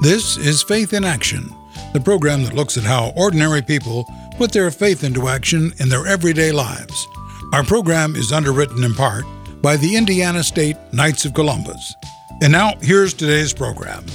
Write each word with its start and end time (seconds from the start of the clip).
This 0.00 0.36
is 0.36 0.62
Faith 0.62 0.92
in 0.92 1.02
Action, 1.02 1.52
the 1.92 1.98
program 1.98 2.44
that 2.44 2.54
looks 2.54 2.76
at 2.76 2.84
how 2.84 3.12
ordinary 3.16 3.62
people 3.62 4.06
put 4.36 4.52
their 4.52 4.70
faith 4.70 5.02
into 5.02 5.26
action 5.26 5.72
in 5.78 5.88
their 5.88 6.06
everyday 6.06 6.52
lives. 6.52 7.08
Our 7.52 7.64
program 7.64 8.14
is 8.14 8.30
underwritten 8.30 8.84
in 8.84 8.94
part 8.94 9.24
by 9.60 9.76
the 9.76 9.96
Indiana 9.96 10.44
State 10.44 10.76
Knights 10.92 11.24
of 11.24 11.34
Columbus. 11.34 11.96
And 12.40 12.52
now, 12.52 12.74
here's 12.80 13.12
today's 13.12 13.52
program. 13.52 14.06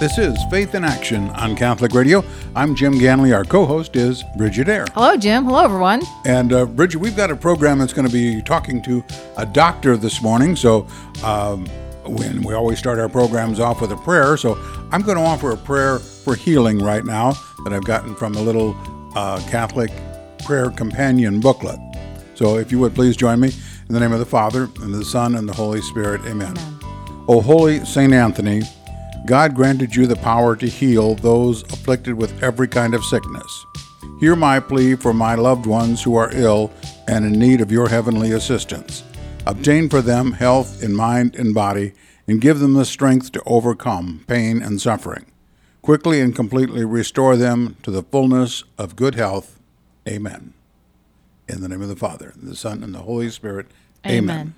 This 0.00 0.16
is 0.16 0.38
Faith 0.50 0.74
in 0.74 0.84
Action 0.84 1.28
on 1.30 1.54
Catholic 1.54 1.92
Radio. 1.92 2.24
I'm 2.56 2.74
Jim 2.74 2.94
Ganley. 2.94 3.36
Our 3.36 3.44
co 3.44 3.66
host 3.66 3.94
is 3.94 4.24
Brigid 4.38 4.70
Eyre. 4.70 4.86
Hello, 4.94 5.18
Jim. 5.18 5.44
Hello, 5.44 5.62
everyone. 5.62 6.00
And 6.24 6.50
uh, 6.54 6.64
Brigid, 6.64 6.96
we've 6.96 7.16
got 7.16 7.30
a 7.30 7.36
program 7.36 7.78
that's 7.78 7.92
going 7.92 8.08
to 8.08 8.12
be 8.12 8.40
talking 8.40 8.80
to 8.84 9.04
a 9.36 9.44
doctor 9.44 9.98
this 9.98 10.22
morning. 10.22 10.56
So, 10.56 10.86
um, 11.22 11.66
when 12.04 12.42
we 12.42 12.54
always 12.54 12.78
start 12.78 12.98
our 12.98 13.08
programs 13.08 13.60
off 13.60 13.80
with 13.80 13.92
a 13.92 13.96
prayer. 13.96 14.36
So 14.36 14.58
I'm 14.90 15.02
going 15.02 15.16
to 15.16 15.24
offer 15.24 15.52
a 15.52 15.56
prayer 15.56 15.98
for 15.98 16.34
healing 16.34 16.78
right 16.78 17.04
now 17.04 17.32
that 17.64 17.72
I've 17.72 17.84
gotten 17.84 18.14
from 18.14 18.34
a 18.34 18.40
little 18.40 18.76
uh, 19.14 19.40
Catholic 19.50 19.90
prayer 20.44 20.70
companion 20.70 21.40
booklet. 21.40 21.78
So 22.34 22.58
if 22.58 22.72
you 22.72 22.78
would 22.80 22.94
please 22.94 23.16
join 23.16 23.40
me 23.40 23.52
in 23.88 23.94
the 23.94 24.00
name 24.00 24.12
of 24.12 24.18
the 24.18 24.26
Father, 24.26 24.68
and 24.80 24.94
the 24.94 25.04
Son, 25.04 25.34
and 25.34 25.48
the 25.48 25.52
Holy 25.52 25.82
Spirit. 25.82 26.22
Amen. 26.22 26.56
Amen. 26.56 26.80
O 27.28 27.40
holy 27.40 27.84
St. 27.84 28.12
Anthony, 28.12 28.62
God 29.26 29.54
granted 29.54 29.94
you 29.94 30.06
the 30.06 30.16
power 30.16 30.56
to 30.56 30.66
heal 30.66 31.14
those 31.14 31.62
afflicted 31.72 32.14
with 32.14 32.42
every 32.42 32.66
kind 32.66 32.94
of 32.94 33.04
sickness. 33.04 33.66
Hear 34.18 34.34
my 34.34 34.58
plea 34.58 34.96
for 34.96 35.12
my 35.14 35.34
loved 35.34 35.66
ones 35.66 36.02
who 36.02 36.16
are 36.16 36.30
ill 36.32 36.72
and 37.06 37.24
in 37.24 37.32
need 37.32 37.60
of 37.60 37.70
your 37.70 37.88
heavenly 37.88 38.32
assistance. 38.32 39.01
Obtain 39.44 39.88
for 39.88 40.00
them 40.00 40.32
health 40.32 40.82
in 40.82 40.94
mind 40.94 41.34
and 41.34 41.52
body, 41.52 41.92
and 42.28 42.40
give 42.40 42.60
them 42.60 42.74
the 42.74 42.84
strength 42.84 43.32
to 43.32 43.42
overcome 43.44 44.24
pain 44.28 44.62
and 44.62 44.80
suffering. 44.80 45.26
Quickly 45.82 46.20
and 46.20 46.34
completely 46.34 46.84
restore 46.84 47.36
them 47.36 47.76
to 47.82 47.90
the 47.90 48.04
fullness 48.04 48.62
of 48.78 48.94
good 48.94 49.16
health. 49.16 49.58
Amen. 50.08 50.54
In 51.48 51.60
the 51.60 51.68
name 51.68 51.82
of 51.82 51.88
the 51.88 51.96
Father, 51.96 52.32
and 52.34 52.48
the 52.48 52.54
Son, 52.54 52.84
and 52.84 52.94
the 52.94 53.00
Holy 53.00 53.30
Spirit. 53.30 53.66
Amen. 54.06 54.30
Amen. 54.30 54.54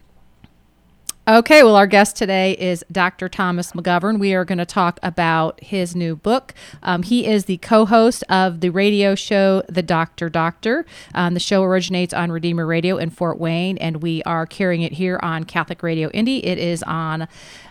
Okay, 1.27 1.63
well, 1.63 1.75
our 1.75 1.87
guest 1.87 2.17
today 2.17 2.53
is 2.53 2.85
Dr. 2.93 3.31
Thomas 3.31 3.73
McGovern. 3.73 4.19
We 4.19 4.35
are 4.35 4.45
going 4.45 4.59
to 4.59 4.67
talk 4.67 5.01
about 5.03 5.59
his 5.65 5.97
new 5.97 6.17
book. 6.17 6.53
Um, 6.83 7.03
he 7.03 7.27
is 7.27 7.47
the 7.47 7.57
co 7.57 7.87
host 7.87 8.23
of 8.29 8.61
the 8.61 8.69
radio 8.69 9.15
show, 9.15 9.63
The 9.67 9.83
Doctor 9.83 10.29
Doctor. 10.29 10.85
Um, 11.15 11.33
the 11.33 11.41
show 11.41 11.63
originates 11.63 12.13
on 12.13 12.31
Redeemer 12.31 12.67
Radio 12.67 12.99
in 12.99 13.09
Fort 13.09 13.41
Wayne, 13.41 13.79
and 13.79 14.03
we 14.03 14.23
are 14.25 14.45
carrying 14.45 14.83
it 14.83 14.93
here 14.93 15.19
on 15.23 15.45
Catholic 15.45 15.83
Radio 15.83 16.11
Indy. 16.11 16.45
It 16.45 16.59
is 16.59 16.83
on 16.83 17.23
uh, 17.23 17.27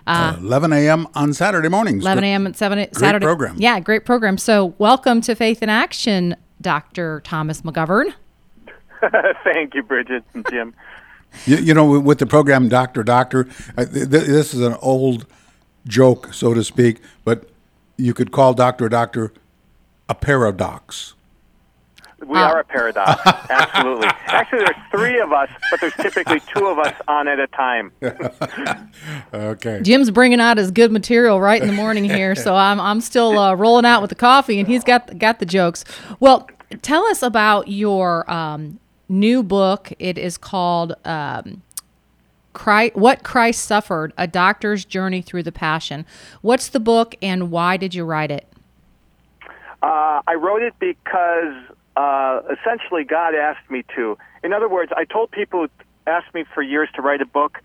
uh, 0.08 0.36
11 0.40 0.74
a.m. 0.74 1.08
on 1.14 1.32
Saturday 1.32 1.70
mornings. 1.70 2.04
11 2.04 2.24
a.m. 2.24 2.48
at 2.48 2.56
7 2.56 2.76
great 2.80 2.96
Saturday. 2.96 3.24
program. 3.24 3.58
Yeah, 3.60 3.80
great 3.80 4.04
program. 4.04 4.40
So, 4.40 4.74
welcome 4.80 5.22
to 5.22 5.36
Faith 5.36 5.62
in 5.62 5.70
Action, 5.70 6.36
Dr. 6.60 7.22
Thomas 7.24 7.62
McGovern. 7.62 8.16
Thank 9.44 9.76
you, 9.76 9.84
Brigid 9.84 10.24
and 10.34 10.44
Jim. 10.50 10.74
You, 11.46 11.58
you 11.58 11.74
know, 11.74 12.00
with 12.00 12.20
the 12.20 12.26
program 12.26 12.70
Doctor 12.70 13.04
Doctor, 13.04 13.48
this 13.76 14.54
is 14.54 14.62
an 14.62 14.76
old 14.82 15.26
joke, 15.88 16.34
so 16.34 16.54
to 16.54 16.64
speak, 16.64 17.02
but 17.26 17.50
you 17.98 18.14
could 18.14 18.32
call 18.32 18.54
Doctor 18.54 18.90
Doctor 18.90 19.34
a 20.10 20.16
paradox. 20.16 21.14
We 22.26 22.38
are 22.38 22.60
a 22.60 22.64
paradox, 22.64 23.22
absolutely. 23.50 24.08
Actually, 24.28 24.60
there's 24.60 24.76
three 24.92 25.20
of 25.20 25.34
us, 25.34 25.50
but 25.70 25.82
there's 25.82 25.94
typically 25.94 26.42
two 26.56 26.68
of 26.68 26.80
us 26.80 26.96
on 27.08 27.28
at 27.28 27.38
a 27.38 27.48
time. 27.48 27.92
okay. 29.34 29.82
Jim's 29.82 30.10
bringing 30.10 30.40
out 30.40 30.58
his 30.58 30.72
good 30.72 30.92
material 30.92 31.42
right 31.42 31.62
in 31.62 31.68
the 31.68 31.74
morning 31.74 32.06
here, 32.06 32.34
so 32.36 32.56
I'm 32.56 32.80
I'm 32.80 33.02
still 33.02 33.38
uh, 33.38 33.56
rolling 33.56 33.86
out 33.86 34.02
with 34.02 34.10
the 34.10 34.16
coffee, 34.16 34.60
and 34.60 34.68
he's 34.68 34.86
got 34.86 35.18
got 35.20 35.40
the 35.40 35.46
jokes. 35.46 35.84
Well, 36.22 36.48
tell 36.82 37.04
us 37.08 37.24
about 37.24 37.68
your 37.68 38.30
um, 38.32 38.80
new 39.10 39.44
book. 39.44 39.92
It 40.00 40.18
is 40.18 40.38
called 40.38 40.96
um, 41.06 41.62
Christ, 42.54 42.96
What 42.96 43.24
Christ 43.24 43.66
Suffered 43.66 44.14
A 44.18 44.28
Doctor's 44.28 44.86
Journey 44.86 45.22
Through 45.22 45.44
the 45.44 45.52
Passion. 45.52 46.06
What's 46.42 46.70
the 46.70 46.80
book 46.80 47.16
and 47.22 47.52
why 47.52 47.78
did 47.78 47.96
you 47.96 48.06
write 48.06 48.32
it? 48.32 48.48
Uh, 49.82 50.22
I 50.26 50.36
wrote 50.36 50.62
it 50.62 50.74
because 50.80 51.56
uh, 51.98 52.42
essentially 52.52 53.04
God 53.04 53.36
asked 53.36 53.70
me 53.70 53.84
to. 53.96 54.18
In 54.44 54.54
other 54.54 54.70
words, 54.70 54.92
I 54.96 55.06
told 55.06 55.32
people 55.32 55.62
who 55.62 55.70
asked 56.08 56.34
me 56.34 56.46
for 56.54 56.62
years 56.62 56.90
to 56.96 57.02
write 57.02 57.22
a 57.22 57.26
book. 57.26 57.60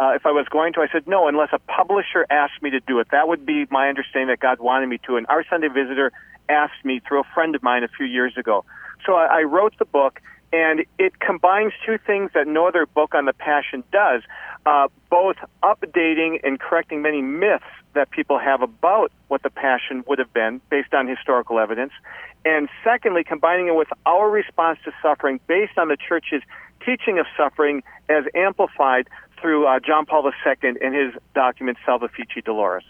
Uh, 0.00 0.12
if 0.14 0.24
I 0.24 0.30
was 0.30 0.46
going 0.48 0.72
to, 0.72 0.80
I 0.80 0.88
said 0.90 1.06
no, 1.06 1.28
unless 1.28 1.50
a 1.52 1.58
publisher 1.58 2.26
asked 2.30 2.62
me 2.62 2.70
to 2.70 2.80
do 2.80 2.98
it. 3.00 3.08
That 3.12 3.28
would 3.28 3.44
be 3.44 3.66
my 3.70 3.88
understanding 3.88 4.28
that 4.28 4.40
God 4.40 4.58
wanted 4.58 4.88
me 4.88 4.98
to. 5.06 5.16
And 5.16 5.26
our 5.28 5.44
Sunday 5.48 5.68
visitor 5.68 6.10
asked 6.48 6.84
me 6.84 7.00
through 7.06 7.20
a 7.20 7.24
friend 7.34 7.54
of 7.54 7.62
mine 7.62 7.84
a 7.84 7.88
few 7.88 8.06
years 8.06 8.36
ago. 8.36 8.64
So 9.04 9.14
I, 9.14 9.40
I 9.40 9.42
wrote 9.42 9.78
the 9.78 9.84
book, 9.84 10.20
and 10.52 10.84
it 10.98 11.20
combines 11.20 11.72
two 11.86 11.98
things 11.98 12.30
that 12.34 12.46
no 12.46 12.66
other 12.66 12.86
book 12.86 13.14
on 13.14 13.24
the 13.24 13.32
Passion 13.32 13.84
does 13.92 14.22
uh, 14.66 14.88
both 15.08 15.36
updating 15.62 16.40
and 16.42 16.58
correcting 16.58 17.02
many 17.02 17.22
myths 17.22 17.64
that 17.94 18.10
people 18.10 18.38
have 18.38 18.62
about 18.62 19.10
what 19.28 19.42
the 19.42 19.50
Passion 19.50 20.04
would 20.06 20.18
have 20.18 20.32
been 20.32 20.60
based 20.70 20.94
on 20.94 21.08
historical 21.08 21.58
evidence, 21.58 21.92
and 22.44 22.68
secondly, 22.84 23.24
combining 23.24 23.68
it 23.68 23.74
with 23.74 23.88
our 24.06 24.30
response 24.30 24.78
to 24.84 24.92
suffering 25.02 25.40
based 25.46 25.76
on 25.76 25.88
the 25.88 25.96
Church's 25.96 26.42
teaching 26.84 27.18
of 27.18 27.26
suffering 27.36 27.82
as 28.08 28.24
amplified 28.34 29.08
through 29.40 29.66
uh, 29.66 29.80
John 29.80 30.06
Paul 30.06 30.30
II 30.30 30.74
in 30.80 30.92
his 30.92 31.14
document 31.34 31.78
Salvifici 31.86 32.42
Doloris. 32.44 32.82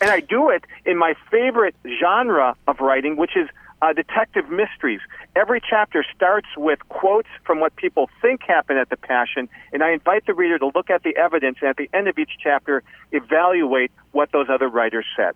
And 0.00 0.10
I 0.10 0.20
do 0.20 0.50
it 0.50 0.64
in 0.86 0.96
my 0.96 1.14
favorite 1.30 1.74
genre 2.00 2.54
of 2.66 2.80
writing, 2.80 3.16
which 3.16 3.36
is 3.36 3.48
uh, 3.80 3.92
detective 3.92 4.48
mysteries. 4.50 5.00
Every 5.36 5.60
chapter 5.60 6.04
starts 6.14 6.48
with 6.56 6.80
quotes 6.88 7.28
from 7.44 7.60
what 7.60 7.76
people 7.76 8.10
think 8.20 8.42
happened 8.42 8.78
at 8.78 8.90
the 8.90 8.96
Passion, 8.96 9.48
and 9.72 9.82
I 9.82 9.92
invite 9.92 10.26
the 10.26 10.34
reader 10.34 10.58
to 10.58 10.70
look 10.74 10.90
at 10.90 11.02
the 11.02 11.16
evidence 11.16 11.58
and 11.60 11.70
at 11.70 11.76
the 11.76 11.88
end 11.92 12.08
of 12.08 12.18
each 12.18 12.32
chapter 12.42 12.82
evaluate 13.12 13.90
what 14.12 14.32
those 14.32 14.48
other 14.48 14.68
writers 14.68 15.06
said. 15.16 15.34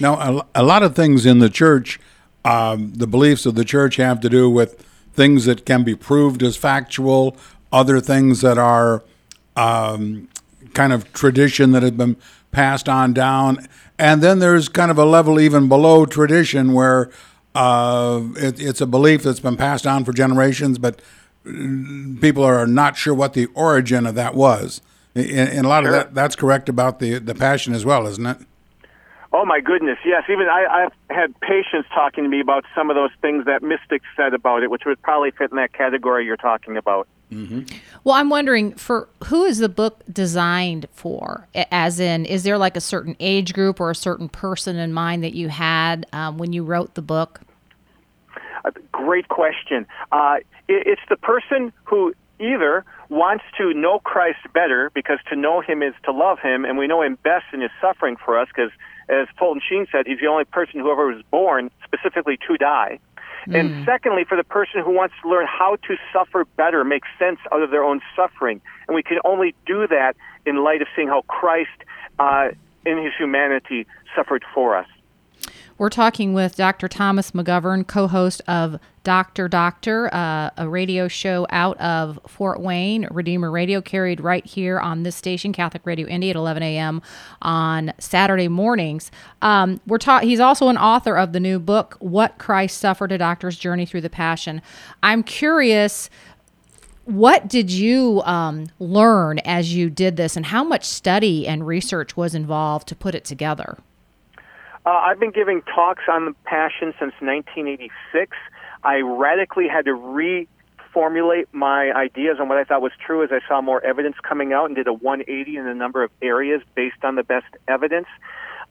Now, 0.00 0.44
a, 0.54 0.62
lot 0.62 0.82
of 0.82 0.96
things 0.96 1.26
in 1.26 1.38
the 1.38 1.50
church, 1.50 2.00
um, 2.44 2.92
the 2.94 3.06
beliefs 3.06 3.46
of 3.46 3.54
the 3.54 3.64
church 3.64 3.96
have 3.96 4.20
to 4.20 4.28
do 4.28 4.50
with 4.50 4.84
things 5.12 5.44
that 5.44 5.64
can 5.64 5.84
be 5.84 5.94
proved 5.94 6.42
as 6.42 6.56
factual, 6.56 7.36
other 7.72 8.00
things 8.00 8.40
that 8.40 8.58
are 8.58 9.04
um, 9.56 10.28
kind 10.72 10.92
of 10.92 11.12
tradition 11.12 11.72
that 11.72 11.82
has 11.82 11.92
been 11.92 12.16
passed 12.50 12.88
on 12.88 13.12
down. 13.12 13.66
And 13.98 14.22
then 14.22 14.40
there's 14.40 14.68
kind 14.68 14.90
of 14.90 14.98
a 14.98 15.04
level 15.04 15.38
even 15.38 15.68
below 15.68 16.06
tradition 16.06 16.72
where 16.72 17.10
uh, 17.54 18.22
it, 18.36 18.60
it's 18.60 18.80
a 18.80 18.86
belief 18.86 19.22
that's 19.22 19.40
been 19.40 19.56
passed 19.56 19.86
on 19.86 20.04
for 20.04 20.12
generations, 20.12 20.78
but 20.78 21.00
people 21.44 22.42
are 22.42 22.66
not 22.66 22.96
sure 22.96 23.14
what 23.14 23.34
the 23.34 23.46
origin 23.54 24.06
of 24.06 24.14
that 24.14 24.34
was. 24.34 24.80
And, 25.14 25.64
a 25.64 25.68
lot 25.68 25.84
sure. 25.84 25.94
of 25.94 25.94
that 25.94 26.14
that's 26.14 26.34
correct 26.34 26.68
about 26.68 26.98
the 26.98 27.18
the 27.18 27.36
passion 27.36 27.72
as 27.72 27.84
well, 27.84 28.06
isn't 28.08 28.26
it? 28.26 28.38
Oh 29.32 29.44
my 29.44 29.60
goodness, 29.60 29.98
yes. 30.04 30.24
Even 30.28 30.48
I, 30.48 30.64
I've 30.84 31.16
had 31.16 31.40
patients 31.40 31.88
talking 31.94 32.24
to 32.24 32.30
me 32.30 32.40
about 32.40 32.64
some 32.74 32.90
of 32.90 32.96
those 32.96 33.10
things 33.20 33.44
that 33.46 33.62
mystics 33.62 34.06
said 34.16 34.34
about 34.34 34.62
it, 34.62 34.70
which 34.70 34.84
would 34.86 35.00
probably 35.02 35.30
fit 35.32 35.50
in 35.50 35.56
that 35.56 35.72
category 35.72 36.24
you're 36.24 36.36
talking 36.36 36.76
about. 36.76 37.06
Mm-hmm. 37.32 37.62
Well, 38.04 38.14
I'm 38.14 38.28
wondering 38.28 38.74
for 38.74 39.08
who 39.24 39.44
is 39.44 39.58
the 39.58 39.68
book 39.68 40.02
designed 40.12 40.86
for? 40.92 41.48
As 41.70 41.98
in, 41.98 42.26
is 42.26 42.44
there 42.44 42.58
like 42.58 42.76
a 42.76 42.80
certain 42.80 43.16
age 43.18 43.54
group 43.54 43.80
or 43.80 43.90
a 43.90 43.94
certain 43.94 44.28
person 44.28 44.76
in 44.76 44.92
mind 44.92 45.24
that 45.24 45.34
you 45.34 45.48
had 45.48 46.06
um, 46.12 46.38
when 46.38 46.52
you 46.52 46.62
wrote 46.62 46.94
the 46.94 47.02
book? 47.02 47.40
Great 48.92 49.28
question. 49.28 49.86
Uh, 50.12 50.36
it, 50.68 50.86
it's 50.86 51.02
the 51.08 51.16
person 51.16 51.72
who 51.84 52.14
either 52.40 52.84
wants 53.08 53.44
to 53.58 53.72
know 53.74 54.00
Christ 54.00 54.38
better 54.52 54.90
because 54.94 55.18
to 55.30 55.36
know 55.36 55.60
him 55.60 55.82
is 55.82 55.94
to 56.04 56.12
love 56.12 56.38
him, 56.40 56.64
and 56.64 56.78
we 56.78 56.86
know 56.86 57.02
him 57.02 57.16
best 57.22 57.44
in 57.52 57.60
his 57.60 57.70
suffering 57.80 58.16
for 58.16 58.38
us 58.38 58.48
because, 58.48 58.70
as 59.08 59.28
Fulton 59.38 59.62
Sheen 59.66 59.86
said, 59.92 60.06
he's 60.06 60.20
the 60.20 60.26
only 60.26 60.44
person 60.44 60.80
who 60.80 60.90
ever 60.90 61.06
was 61.06 61.22
born 61.30 61.70
specifically 61.84 62.38
to 62.48 62.56
die. 62.56 62.98
Mm. 63.46 63.60
And 63.60 63.84
secondly, 63.84 64.24
for 64.24 64.36
the 64.36 64.44
person 64.44 64.82
who 64.82 64.90
wants 64.90 65.14
to 65.22 65.28
learn 65.28 65.46
how 65.46 65.76
to 65.76 65.96
suffer 66.12 66.44
better, 66.56 66.82
make 66.84 67.02
sense 67.18 67.38
out 67.52 67.62
of 67.62 67.70
their 67.70 67.84
own 67.84 68.00
suffering. 68.16 68.60
And 68.88 68.94
we 68.94 69.02
can 69.02 69.18
only 69.24 69.54
do 69.66 69.86
that 69.86 70.16
in 70.46 70.64
light 70.64 70.82
of 70.82 70.88
seeing 70.96 71.08
how 71.08 71.22
Christ, 71.22 71.70
uh, 72.18 72.48
in 72.86 73.02
his 73.02 73.12
humanity, 73.18 73.86
suffered 74.16 74.44
for 74.54 74.76
us. 74.76 74.86
We're 75.76 75.90
talking 75.90 76.34
with 76.34 76.54
Dr. 76.54 76.86
Thomas 76.86 77.32
McGovern, 77.32 77.84
co 77.84 78.06
host 78.06 78.40
of 78.46 78.78
Doctor 79.02 79.48
Doctor, 79.48 80.08
uh, 80.14 80.50
a 80.56 80.68
radio 80.68 81.08
show 81.08 81.48
out 81.50 81.76
of 81.80 82.20
Fort 82.28 82.60
Wayne, 82.60 83.08
Redeemer 83.10 83.50
Radio, 83.50 83.80
carried 83.80 84.20
right 84.20 84.46
here 84.46 84.78
on 84.78 85.02
this 85.02 85.16
station, 85.16 85.52
Catholic 85.52 85.84
Radio 85.84 86.06
Indy, 86.06 86.30
at 86.30 86.36
11 86.36 86.62
a.m. 86.62 87.02
on 87.42 87.92
Saturday 87.98 88.46
mornings. 88.46 89.10
Um, 89.42 89.80
we're 89.84 89.98
ta- 89.98 90.20
he's 90.20 90.38
also 90.38 90.68
an 90.68 90.78
author 90.78 91.16
of 91.16 91.32
the 91.32 91.40
new 91.40 91.58
book, 91.58 91.96
What 91.98 92.38
Christ 92.38 92.78
Suffered 92.78 93.10
A 93.10 93.18
Doctor's 93.18 93.58
Journey 93.58 93.84
Through 93.84 94.02
the 94.02 94.10
Passion. 94.10 94.62
I'm 95.02 95.24
curious 95.24 96.08
what 97.04 97.48
did 97.48 97.70
you 97.70 98.22
um, 98.24 98.68
learn 98.78 99.40
as 99.40 99.74
you 99.74 99.90
did 99.90 100.16
this, 100.16 100.36
and 100.36 100.46
how 100.46 100.62
much 100.62 100.84
study 100.84 101.48
and 101.48 101.66
research 101.66 102.16
was 102.16 102.34
involved 102.34 102.86
to 102.88 102.94
put 102.94 103.14
it 103.16 103.24
together? 103.24 103.76
Uh, 104.86 104.90
I've 104.90 105.18
been 105.18 105.30
giving 105.30 105.62
talks 105.62 106.04
on 106.12 106.26
the 106.26 106.34
Passion 106.44 106.92
since 106.98 107.14
1986. 107.20 108.36
I 108.82 109.00
radically 109.00 109.66
had 109.66 109.86
to 109.86 109.92
reformulate 109.92 111.46
my 111.52 111.90
ideas 111.92 112.36
on 112.38 112.48
what 112.50 112.58
I 112.58 112.64
thought 112.64 112.82
was 112.82 112.92
true 113.04 113.24
as 113.24 113.30
I 113.32 113.40
saw 113.48 113.62
more 113.62 113.82
evidence 113.82 114.16
coming 114.22 114.52
out 114.52 114.66
and 114.66 114.76
did 114.76 114.86
a 114.86 114.92
180 114.92 115.56
in 115.56 115.66
a 115.66 115.74
number 115.74 116.02
of 116.02 116.10
areas 116.20 116.60
based 116.74 117.02
on 117.02 117.14
the 117.14 117.22
best 117.22 117.46
evidence. 117.66 118.08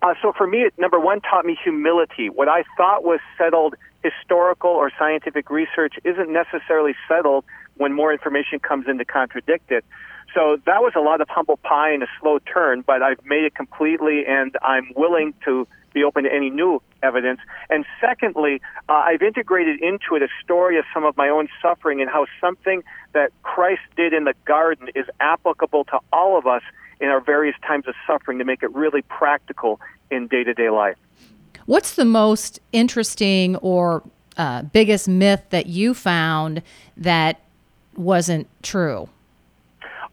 Uh, 0.03 0.13
so 0.21 0.33
for 0.37 0.45
me, 0.45 0.59
it 0.59 0.73
number 0.77 0.99
one 0.99 1.19
taught 1.21 1.45
me 1.45 1.57
humility. 1.63 2.29
What 2.29 2.47
I 2.47 2.63
thought 2.77 3.03
was 3.03 3.19
settled 3.35 3.73
historical 4.03 4.69
or 4.69 4.91
scientific 4.99 5.49
research 5.49 5.95
isn't 6.03 6.31
necessarily 6.31 6.93
settled 7.07 7.43
when 7.77 7.91
more 7.91 8.13
information 8.13 8.59
comes 8.59 8.85
in 8.87 8.99
to 8.99 9.05
contradict 9.05 9.71
it. 9.71 9.83
So 10.33 10.57
that 10.65 10.81
was 10.81 10.93
a 10.95 10.99
lot 10.99 11.21
of 11.21 11.29
humble 11.29 11.57
pie 11.57 11.91
and 11.91 12.01
a 12.01 12.07
slow 12.19 12.39
turn, 12.39 12.81
but 12.81 13.03
I've 13.03 13.23
made 13.25 13.43
it 13.43 13.55
completely, 13.55 14.25
and 14.25 14.55
I'm 14.61 14.91
willing 14.95 15.33
to 15.45 15.67
be 15.93 16.03
open 16.03 16.23
to 16.23 16.33
any 16.33 16.49
new 16.49 16.81
evidence. 17.03 17.39
And 17.69 17.85
secondly, 18.01 18.61
uh, 18.89 18.93
I've 18.93 19.21
integrated 19.21 19.81
into 19.81 20.15
it 20.15 20.23
a 20.23 20.27
story 20.43 20.79
of 20.79 20.85
some 20.91 21.03
of 21.03 21.15
my 21.17 21.29
own 21.29 21.47
suffering 21.61 22.01
and 22.01 22.09
how 22.09 22.25
something 22.41 22.83
that 23.13 23.31
Christ 23.43 23.81
did 23.95 24.11
in 24.11 24.23
the 24.23 24.33
garden 24.45 24.89
is 24.95 25.05
applicable 25.19 25.83
to 25.85 25.99
all 26.11 26.37
of 26.37 26.47
us 26.47 26.63
in 26.99 27.09
our 27.09 27.21
various 27.21 27.55
times 27.65 27.87
of 27.87 27.93
suffering 28.07 28.39
to 28.39 28.45
make 28.45 28.63
it 28.63 28.73
really 28.73 29.03
practical 29.03 29.79
in 30.09 30.27
day 30.27 30.43
to 30.43 30.53
day 30.53 30.69
life. 30.69 30.97
What's 31.65 31.95
the 31.95 32.05
most 32.05 32.59
interesting 32.71 33.55
or 33.57 34.03
uh, 34.37 34.63
biggest 34.63 35.07
myth 35.07 35.43
that 35.51 35.67
you 35.67 35.93
found 35.93 36.63
that 36.97 37.41
wasn't 37.95 38.47
true? 38.63 39.09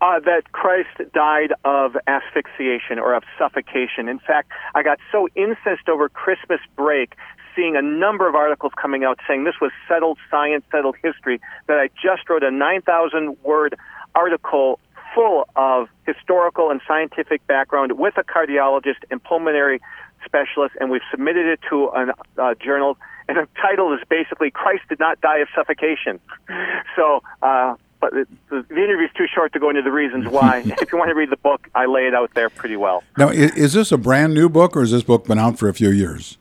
Uh, 0.01 0.19
that 0.19 0.51
Christ 0.53 0.89
died 1.13 1.53
of 1.65 1.95
asphyxiation 2.07 2.99
or 2.99 3.13
of 3.13 3.23
suffocation. 3.39 4.09
In 4.09 4.19
fact, 4.19 4.51
I 4.75 4.83
got 4.83 4.99
so 5.13 5.29
incensed 5.35 5.91
over 5.91 6.09
Christmas 6.09 6.61
break 6.75 7.17
seeing 7.55 7.77
a 7.77 7.83
number 7.83 8.29
of 8.29 8.35
articles 8.35 8.73
coming 8.81 9.05
out 9.05 9.19
saying 9.29 9.45
this 9.45 9.61
was 9.61 9.73
settled 9.89 10.19
science, 10.31 10.65
settled 10.71 10.97
history, 11.03 11.41
that 11.67 11.79
I 11.79 11.89
just 11.89 12.29
wrote 12.31 12.43
a 12.43 12.51
9,000 12.51 13.37
word 13.43 13.77
article 14.15 14.81
full 15.15 15.49
of 15.57 15.89
historical 16.07 16.71
and 16.71 16.81
scientific 16.87 17.47
background 17.47 17.99
with 17.99 18.17
a 18.17 18.23
cardiologist 18.23 19.03
and 19.11 19.23
pulmonary 19.23 19.81
specialist, 20.25 20.77
and 20.81 20.91
we've 20.91 21.03
submitted 21.11 21.47
it 21.47 21.61
to 21.69 21.87
a 21.87 22.15
uh, 22.39 22.55
journal. 22.55 22.97
And 23.29 23.37
the 23.37 23.49
title 23.61 23.93
is 23.93 24.01
basically 24.09 24.51
"Christ 24.51 24.83
did 24.89 24.99
not 24.99 25.21
die 25.21 25.39
of 25.39 25.49
suffocation." 25.55 26.21
So, 26.97 27.23
uh, 27.41 27.77
but 28.01 28.13
the, 28.13 28.27
the, 28.49 28.65
the 28.69 28.77
interview 28.77 29.07
is 29.07 29.13
too 29.17 29.27
short 29.33 29.53
to 29.53 29.59
go 29.59 29.71
into 29.71 29.83
the 29.83 29.93
reasons 29.93 30.27
why. 30.29 30.59
if 30.81 30.93
you 30.93 30.99
want 30.99 31.11
to 31.11 31.15
read 31.15 31.31
the 31.31 31.37
book, 31.37 31.69
I 31.75 31.87
lay 31.87 32.07
it 32.07 32.15
out 32.15 32.33
there 32.35 32.51
pretty 32.51 32.77
well. 32.77 33.03
Now, 33.17 33.29
is, 33.29 33.55
is 33.57 33.73
this 33.75 33.93
a 33.93 33.99
brand 33.99 34.35
new 34.35 34.49
book, 34.49 34.77
or 34.77 34.81
has 34.81 34.91
this 34.91 35.03
book 35.03 35.27
been 35.27 35.39
out 35.39 35.59
for 35.59 35.69
a 35.69 35.75
few 35.75 35.91
years? 35.91 36.39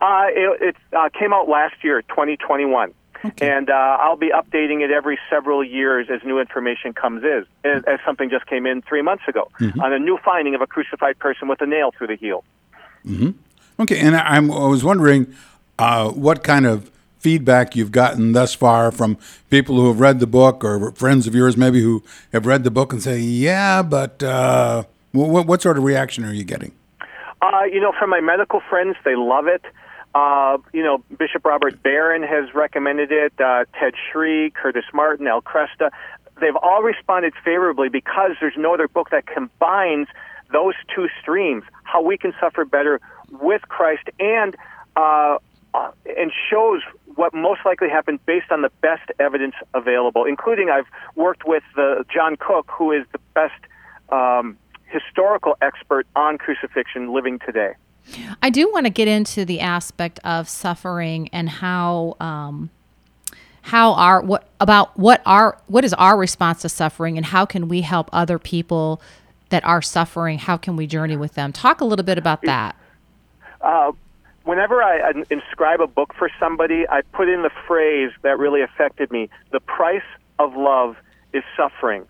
Uh, 0.00 0.26
it 0.28 0.62
it 0.62 0.76
uh, 0.92 1.08
came 1.18 1.32
out 1.32 1.48
last 1.48 1.82
year, 1.82 2.02
2021. 2.02 2.92
Okay. 3.24 3.50
And 3.50 3.70
uh, 3.70 3.72
I'll 3.72 4.16
be 4.16 4.30
updating 4.30 4.84
it 4.84 4.90
every 4.90 5.18
several 5.30 5.64
years 5.64 6.08
as 6.10 6.22
new 6.22 6.38
information 6.38 6.92
comes 6.92 7.24
in, 7.24 7.46
as, 7.64 7.82
as 7.84 7.98
something 8.04 8.28
just 8.28 8.46
came 8.46 8.66
in 8.66 8.82
three 8.82 9.02
months 9.02 9.24
ago 9.26 9.48
mm-hmm. 9.58 9.80
on 9.80 9.92
a 9.92 9.98
new 9.98 10.18
finding 10.22 10.54
of 10.54 10.60
a 10.60 10.66
crucified 10.66 11.18
person 11.18 11.48
with 11.48 11.60
a 11.62 11.66
nail 11.66 11.92
through 11.96 12.08
the 12.08 12.16
heel. 12.16 12.44
Mm-hmm. 13.06 13.30
Okay, 13.80 13.98
and 13.98 14.16
I, 14.16 14.36
I 14.36 14.40
was 14.40 14.84
wondering 14.84 15.34
uh, 15.78 16.10
what 16.10 16.44
kind 16.44 16.66
of 16.66 16.90
feedback 17.26 17.74
you've 17.74 17.90
gotten 17.90 18.30
thus 18.30 18.54
far 18.54 18.92
from 18.92 19.18
people 19.50 19.74
who 19.74 19.88
have 19.88 19.98
read 19.98 20.20
the 20.20 20.28
book 20.28 20.62
or 20.62 20.92
friends 20.92 21.26
of 21.26 21.34
yours 21.34 21.56
maybe 21.56 21.80
who 21.82 22.00
have 22.32 22.46
read 22.46 22.62
the 22.62 22.70
book 22.70 22.92
and 22.92 23.02
say, 23.02 23.18
yeah, 23.18 23.82
but 23.82 24.22
uh, 24.22 24.84
what, 25.10 25.44
what, 25.44 25.60
sort 25.60 25.76
of 25.76 25.82
reaction 25.82 26.24
are 26.24 26.32
you 26.32 26.44
getting? 26.44 26.70
Uh, 27.42 27.64
you 27.64 27.80
know, 27.80 27.92
from 27.98 28.10
my 28.10 28.20
medical 28.20 28.60
friends, 28.70 28.94
they 29.04 29.16
love 29.16 29.48
it. 29.48 29.64
Uh, 30.14 30.58
you 30.72 30.84
know, 30.84 31.02
Bishop 31.18 31.44
Robert 31.44 31.82
Barron 31.82 32.22
has 32.22 32.54
recommended 32.54 33.10
it, 33.10 33.32
uh, 33.40 33.64
Ted 33.76 33.94
Sri, 34.12 34.50
Curtis 34.50 34.84
Martin, 34.94 35.26
Al 35.26 35.42
Kresta. 35.42 35.90
They've 36.40 36.54
all 36.54 36.84
responded 36.84 37.32
favorably 37.44 37.88
because 37.88 38.36
there's 38.40 38.56
no 38.56 38.74
other 38.74 38.86
book 38.86 39.10
that 39.10 39.26
combines 39.26 40.06
those 40.52 40.74
two 40.94 41.08
streams, 41.20 41.64
how 41.82 42.02
we 42.02 42.16
can 42.16 42.32
suffer 42.38 42.64
better 42.64 43.00
with 43.32 43.62
Christ 43.62 44.10
and 44.20 44.54
uh, 44.94 45.38
and 46.16 46.32
shows 46.50 46.80
what 47.14 47.34
most 47.34 47.60
likely 47.64 47.88
happened 47.88 48.24
based 48.26 48.50
on 48.50 48.62
the 48.62 48.70
best 48.80 49.10
evidence 49.18 49.54
available, 49.74 50.24
including 50.24 50.70
I've 50.70 50.86
worked 51.14 51.46
with 51.46 51.62
uh, 51.76 52.04
John 52.12 52.36
Cook, 52.36 52.70
who 52.70 52.92
is 52.92 53.04
the 53.12 53.20
best 53.34 53.54
um, 54.10 54.56
historical 54.84 55.56
expert 55.60 56.06
on 56.14 56.38
crucifixion 56.38 57.12
living 57.12 57.38
today. 57.38 57.72
I 58.40 58.50
do 58.50 58.70
want 58.70 58.86
to 58.86 58.90
get 58.90 59.08
into 59.08 59.44
the 59.44 59.60
aspect 59.60 60.20
of 60.22 60.48
suffering 60.48 61.28
and 61.32 61.48
how 61.48 62.16
um, 62.20 62.70
how 63.62 63.94
our 63.94 64.22
what 64.22 64.48
about 64.60 64.96
what 64.96 65.22
our 65.26 65.58
what 65.66 65.84
is 65.84 65.92
our 65.94 66.16
response 66.16 66.62
to 66.62 66.68
suffering 66.68 67.16
and 67.16 67.26
how 67.26 67.44
can 67.44 67.66
we 67.66 67.80
help 67.80 68.08
other 68.12 68.38
people 68.38 69.00
that 69.48 69.64
are 69.64 69.82
suffering? 69.82 70.38
How 70.38 70.56
can 70.56 70.76
we 70.76 70.86
journey 70.86 71.16
with 71.16 71.34
them? 71.34 71.52
Talk 71.52 71.80
a 71.80 71.84
little 71.84 72.04
bit 72.04 72.18
about 72.18 72.42
that. 72.42 72.76
Uh, 73.60 73.92
whenever 74.46 74.82
I 74.82 75.12
inscribe 75.30 75.80
a 75.80 75.86
book 75.86 76.14
for 76.18 76.30
somebody, 76.40 76.88
I 76.88 77.02
put 77.12 77.28
in 77.28 77.42
the 77.42 77.50
phrase 77.66 78.10
that 78.22 78.38
really 78.38 78.62
affected 78.62 79.10
me: 79.10 79.28
"The 79.50 79.60
price 79.60 80.08
of 80.38 80.56
love 80.56 80.96
is 81.32 81.44
suffering." 81.56 82.06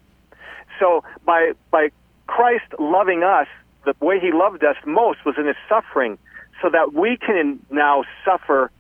So 0.79 1.03
by 1.25 1.53
by 1.71 1.91
Christ 2.27 2.67
loving 2.79 3.23
us 3.23 3.49
the 3.85 3.95
way 4.01 4.21
he 4.21 4.33
loved 4.33 4.63
us 4.65 4.77
most 4.85 5.25
was 5.25 5.37
in 5.39 5.47
his 5.47 5.57
suffering, 5.69 6.19
so 6.61 6.69
that 6.71 6.93
we 6.93 7.17
can 7.17 7.59
now 7.71 8.05
suffer 8.25 8.71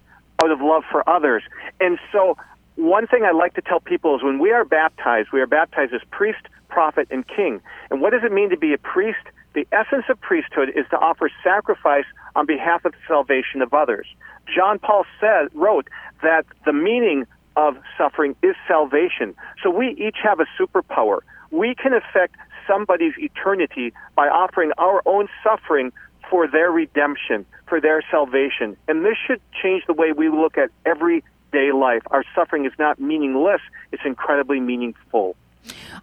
out 0.43 0.51
of 0.51 0.61
love 0.61 0.83
for 0.91 1.09
others. 1.09 1.43
And 1.81 1.99
so, 2.13 2.37
one 2.75 3.07
thing 3.07 3.25
I 3.25 3.31
like 3.33 3.55
to 3.55 3.63
tell 3.63 3.81
people 3.81 4.17
is 4.17 4.23
when 4.23 4.39
we 4.39 4.53
are 4.53 4.65
baptized, 4.65 5.31
we 5.33 5.41
are 5.41 5.47
baptized 5.47 5.95
as 5.95 6.03
priest, 6.11 6.43
prophet, 6.69 7.09
and 7.11 7.27
king. 7.27 7.61
And 7.91 8.01
what 8.01 8.11
does 8.11 8.23
it 8.23 8.33
mean 8.33 8.51
to 8.51 8.57
be 8.57 8.75
a 8.75 8.79
priest? 8.79 9.25
The 9.55 9.67
essence 9.73 10.05
of 10.11 10.21
priesthood 10.21 10.71
is 10.75 10.85
to 10.91 10.99
offer 10.99 11.31
sacrifice 11.43 12.05
on 12.37 12.47
behalf 12.47 12.85
of 12.85 12.93
the 12.93 12.99
salvation 13.09 13.63
of 13.63 13.75
others. 13.75 14.07
John 14.55 14.79
Paul 14.79 15.05
said, 15.19 15.49
wrote 15.55 15.89
that 16.23 16.45
the 16.65 16.73
meaning 16.73 17.27
of 17.57 17.77
suffering 17.97 18.37
is 18.43 18.55
salvation. 18.69 19.35
So 19.63 19.71
we 19.71 19.97
each 19.99 20.19
have 20.23 20.39
a 20.39 20.47
superpower. 20.61 21.21
We 21.51 21.75
can 21.75 21.95
affect 21.95 22.37
somebody's 22.69 23.15
eternity 23.17 23.93
by 24.15 24.29
offering 24.29 24.73
our 24.77 25.03
own 25.07 25.29
suffering 25.43 25.93
for 26.31 26.47
their 26.47 26.71
redemption, 26.71 27.47
for 27.67 27.81
their 27.81 28.03
salvation. 28.11 28.77
And 28.87 29.05
this 29.05 29.17
should 29.27 29.41
change 29.63 29.85
the 29.87 29.95
way 29.95 30.13
we 30.13 30.29
look 30.29 30.59
at 30.59 30.71
everyday 30.85 31.73
life. 31.73 32.03
Our 32.11 32.25
suffering 32.35 32.67
is 32.67 32.73
not 32.79 33.01
meaningless, 33.01 33.61
it's 33.93 34.03
incredibly 34.05 34.61
meaningful. 34.61 35.37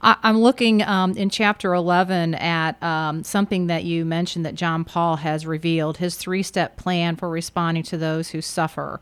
I'm 0.02 0.40
looking 0.40 0.82
um, 0.82 1.14
in 1.14 1.30
chapter 1.30 1.74
11 1.74 2.36
at 2.36 2.82
um, 2.84 3.24
something 3.24 3.68
that 3.68 3.86
you 3.86 4.04
mentioned 4.04 4.46
that 4.46 4.56
John 4.56 4.84
Paul 4.84 5.18
has 5.18 5.46
revealed 5.46 5.98
his 5.98 6.16
three 6.16 6.44
step 6.44 6.76
plan 6.76 7.16
for 7.16 7.30
responding 7.30 7.84
to 7.84 7.98
those 7.98 8.30
who 8.30 8.42
suffer. 8.42 9.00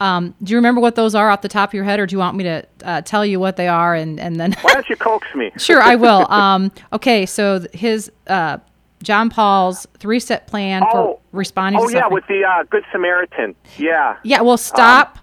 Um, 0.00 0.34
do 0.42 0.52
you 0.52 0.58
remember 0.58 0.80
what 0.80 0.94
those 0.94 1.14
are 1.14 1.30
off 1.30 1.42
the 1.42 1.48
top 1.48 1.70
of 1.70 1.74
your 1.74 1.84
head, 1.84 1.98
or 1.98 2.06
do 2.06 2.14
you 2.14 2.18
want 2.18 2.36
me 2.36 2.44
to 2.44 2.66
uh, 2.84 3.00
tell 3.02 3.24
you 3.24 3.40
what 3.40 3.56
they 3.56 3.68
are 3.68 3.94
and, 3.94 4.20
and 4.20 4.38
then? 4.38 4.52
Why 4.60 4.74
don't 4.74 4.88
you 4.88 4.96
coax 4.96 5.34
me? 5.34 5.52
sure, 5.58 5.80
I 5.80 5.96
will. 5.96 6.30
Um, 6.30 6.72
okay, 6.92 7.26
so 7.26 7.66
his. 7.72 8.10
Uh, 8.26 8.58
John 9.02 9.28
Paul's 9.28 9.86
three-step 9.98 10.46
plan 10.46 10.82
oh, 10.86 10.90
for 10.90 11.20
responding. 11.32 11.78
To 11.78 11.84
those 11.84 11.90
Oh 11.90 11.92
to 11.92 11.98
yeah, 11.98 12.08
with 12.08 12.26
the 12.26 12.42
uh, 12.42 12.62
Good 12.62 12.84
Samaritan. 12.90 13.54
Yeah. 13.76 14.16
Yeah. 14.22 14.40
Well, 14.40 14.56
stop. 14.56 15.18
Um, 15.18 15.22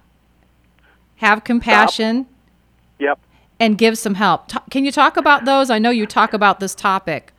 have 1.16 1.42
compassion. 1.42 2.24
Stop. 2.24 2.31
And 3.60 3.78
give 3.78 3.96
some 3.96 4.14
help. 4.14 4.48
T- 4.48 4.58
can 4.70 4.84
you 4.84 4.92
talk 4.92 5.16
about 5.16 5.44
those? 5.44 5.70
I 5.70 5.78
know 5.78 5.90
you 5.90 6.06
talk 6.06 6.32
about 6.32 6.60
this 6.60 6.74
topic. 6.74 7.32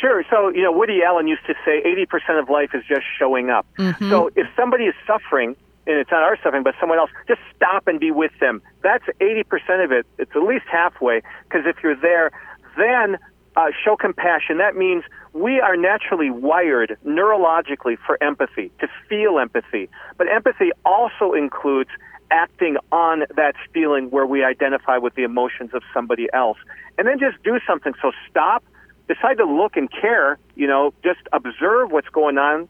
Sure. 0.00 0.24
So, 0.30 0.48
you 0.50 0.62
know, 0.62 0.72
Woody 0.72 1.02
Allen 1.02 1.26
used 1.26 1.46
to 1.46 1.54
say 1.64 1.82
80% 1.82 2.40
of 2.40 2.48
life 2.48 2.70
is 2.74 2.82
just 2.88 3.02
showing 3.18 3.50
up. 3.50 3.66
Mm-hmm. 3.78 4.10
So, 4.10 4.30
if 4.36 4.46
somebody 4.56 4.84
is 4.84 4.94
suffering, 5.06 5.56
and 5.86 5.96
it's 5.96 6.10
not 6.10 6.22
our 6.22 6.36
suffering, 6.42 6.62
but 6.62 6.74
someone 6.78 6.98
else, 6.98 7.10
just 7.26 7.40
stop 7.56 7.88
and 7.88 7.98
be 7.98 8.10
with 8.10 8.32
them. 8.40 8.60
That's 8.82 9.04
80% 9.20 9.84
of 9.84 9.92
it. 9.92 10.06
It's 10.18 10.30
at 10.34 10.42
least 10.42 10.66
halfway, 10.70 11.22
because 11.44 11.66
if 11.66 11.76
you're 11.82 11.96
there, 11.96 12.30
then 12.76 13.18
uh, 13.56 13.70
show 13.84 13.96
compassion. 13.96 14.58
That 14.58 14.76
means 14.76 15.02
we 15.32 15.60
are 15.60 15.76
naturally 15.76 16.30
wired 16.30 16.96
neurologically 17.04 17.96
for 18.06 18.22
empathy, 18.22 18.70
to 18.80 18.88
feel 19.08 19.38
empathy. 19.38 19.88
But 20.16 20.28
empathy 20.28 20.70
also 20.84 21.32
includes 21.32 21.90
acting 22.30 22.76
on 22.92 23.24
that 23.36 23.54
feeling 23.72 24.10
where 24.10 24.26
we 24.26 24.44
identify 24.44 24.98
with 24.98 25.14
the 25.14 25.22
emotions 25.22 25.70
of 25.74 25.82
somebody 25.92 26.28
else. 26.32 26.58
And 26.96 27.06
then 27.06 27.18
just 27.18 27.42
do 27.42 27.58
something. 27.66 27.94
So 28.02 28.12
stop, 28.28 28.64
decide 29.08 29.38
to 29.38 29.44
look 29.44 29.76
and 29.76 29.90
care, 29.90 30.38
you 30.54 30.66
know, 30.66 30.92
just 31.02 31.20
observe 31.32 31.90
what's 31.90 32.08
going 32.08 32.38
on, 32.38 32.68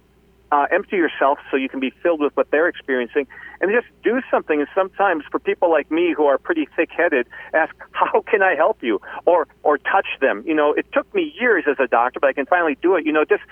uh, 0.51 0.67
empty 0.71 0.97
yourself 0.97 1.39
so 1.51 1.57
you 1.57 1.69
can 1.69 1.81
be 1.81 1.91
filled 2.03 2.21
with 2.21 2.35
what 2.37 2.51
they're 2.51 2.69
experiencing, 2.69 3.27
and 3.61 3.71
just 3.71 3.87
do 4.03 4.21
something. 4.31 4.61
And 4.61 4.69
sometimes 4.75 5.25
for 5.31 5.39
people 5.39 5.71
like 5.71 5.91
me 5.91 6.15
who 6.17 6.25
are 6.27 6.39
pretty 6.39 6.67
thick-headed, 6.75 7.27
ask, 7.53 7.75
"How 7.93 8.23
can 8.23 8.43
I 8.43 8.55
help 8.55 8.83
you?" 8.83 9.01
or 9.27 9.47
or 9.63 9.79
touch 9.79 10.07
them. 10.21 10.43
You 10.47 10.55
know, 10.55 10.73
it 10.73 10.87
took 10.93 11.13
me 11.15 11.35
years 11.39 11.65
as 11.67 11.77
a 11.79 11.87
doctor, 11.87 12.21
but 12.21 12.29
I 12.29 12.33
can 12.33 12.47
finally 12.47 12.77
do 12.81 12.97
it. 12.97 13.05
You 13.05 13.13
know, 13.13 13.25
just 13.25 13.43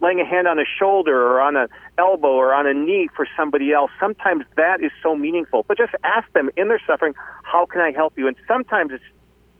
laying 0.00 0.20
a 0.20 0.24
hand 0.24 0.46
on 0.46 0.58
a 0.58 0.64
shoulder 0.78 1.26
or 1.26 1.40
on 1.40 1.56
an 1.56 1.68
elbow 1.98 2.32
or 2.32 2.54
on 2.54 2.66
a 2.66 2.74
knee 2.74 3.08
for 3.14 3.26
somebody 3.36 3.72
else, 3.72 3.90
sometimes 3.98 4.44
that 4.56 4.82
is 4.82 4.90
so 5.02 5.16
meaningful. 5.16 5.64
But 5.66 5.78
just 5.78 5.94
ask 6.04 6.30
them 6.32 6.50
in 6.56 6.68
their 6.68 6.80
suffering, 6.86 7.14
how 7.42 7.66
can 7.66 7.80
I 7.80 7.92
help 7.92 8.18
you? 8.18 8.26
And 8.26 8.36
sometimes 8.46 8.92
it's 8.92 9.04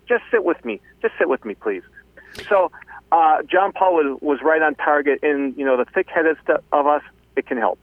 just 0.09 0.23
sit 0.31 0.45
with 0.45 0.65
me. 0.65 0.81
Just 1.03 1.15
sit 1.19 1.29
with 1.29 1.45
me, 1.45 1.55
please. 1.55 1.83
So 2.49 2.71
uh, 3.13 3.43
John 3.43 3.73
Paul 3.73 3.95
was, 3.95 4.19
was 4.21 4.39
right 4.43 4.63
on 4.63 4.75
target. 4.75 5.21
In 5.23 5.55
you 5.57 5.65
know 5.65 5.77
the 5.77 5.87
thick-headed 5.87 6.37
stuff 6.43 6.63
of 6.73 6.87
us, 6.87 7.03
it 7.37 7.47
can 7.47 7.57
help. 7.57 7.79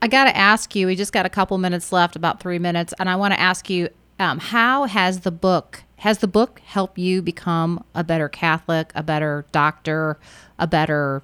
I 0.00 0.08
got 0.08 0.24
to 0.24 0.36
ask 0.36 0.74
you. 0.74 0.86
We 0.86 0.96
just 0.96 1.12
got 1.12 1.26
a 1.26 1.30
couple 1.30 1.58
minutes 1.58 1.92
left, 1.92 2.16
about 2.16 2.40
three 2.40 2.58
minutes, 2.58 2.94
and 2.98 3.10
I 3.10 3.16
want 3.16 3.34
to 3.34 3.40
ask 3.40 3.68
you, 3.68 3.90
um, 4.18 4.38
how 4.38 4.84
has 4.84 5.20
the 5.20 5.30
book 5.30 5.82
has 6.00 6.18
the 6.18 6.28
book 6.28 6.62
helped 6.64 6.98
you 6.98 7.20
become 7.20 7.84
a 7.94 8.02
better 8.02 8.26
Catholic, 8.26 8.90
a 8.94 9.02
better 9.02 9.44
doctor, 9.52 10.18
a 10.58 10.66
better, 10.66 11.22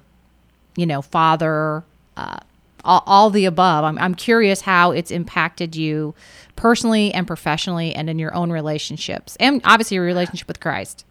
you 0.77 0.85
know, 0.85 1.01
father, 1.01 1.83
uh, 2.15 2.37
all, 2.85 3.03
all, 3.05 3.29
the 3.29 3.43
above? 3.43 3.83
I'm, 3.83 3.97
I'm 3.97 4.15
curious 4.15 4.61
how 4.61 4.91
it's 4.91 5.11
impacted 5.11 5.75
you 5.75 6.15
personally 6.55 7.13
and 7.13 7.27
professionally 7.27 7.93
and 7.93 8.09
in 8.09 8.17
your 8.17 8.33
own 8.33 8.49
relationships, 8.51 9.35
and 9.41 9.59
obviously 9.65 9.95
your 9.95 10.05
relationship 10.05 10.47
with 10.47 10.61
Christ. 10.61 11.03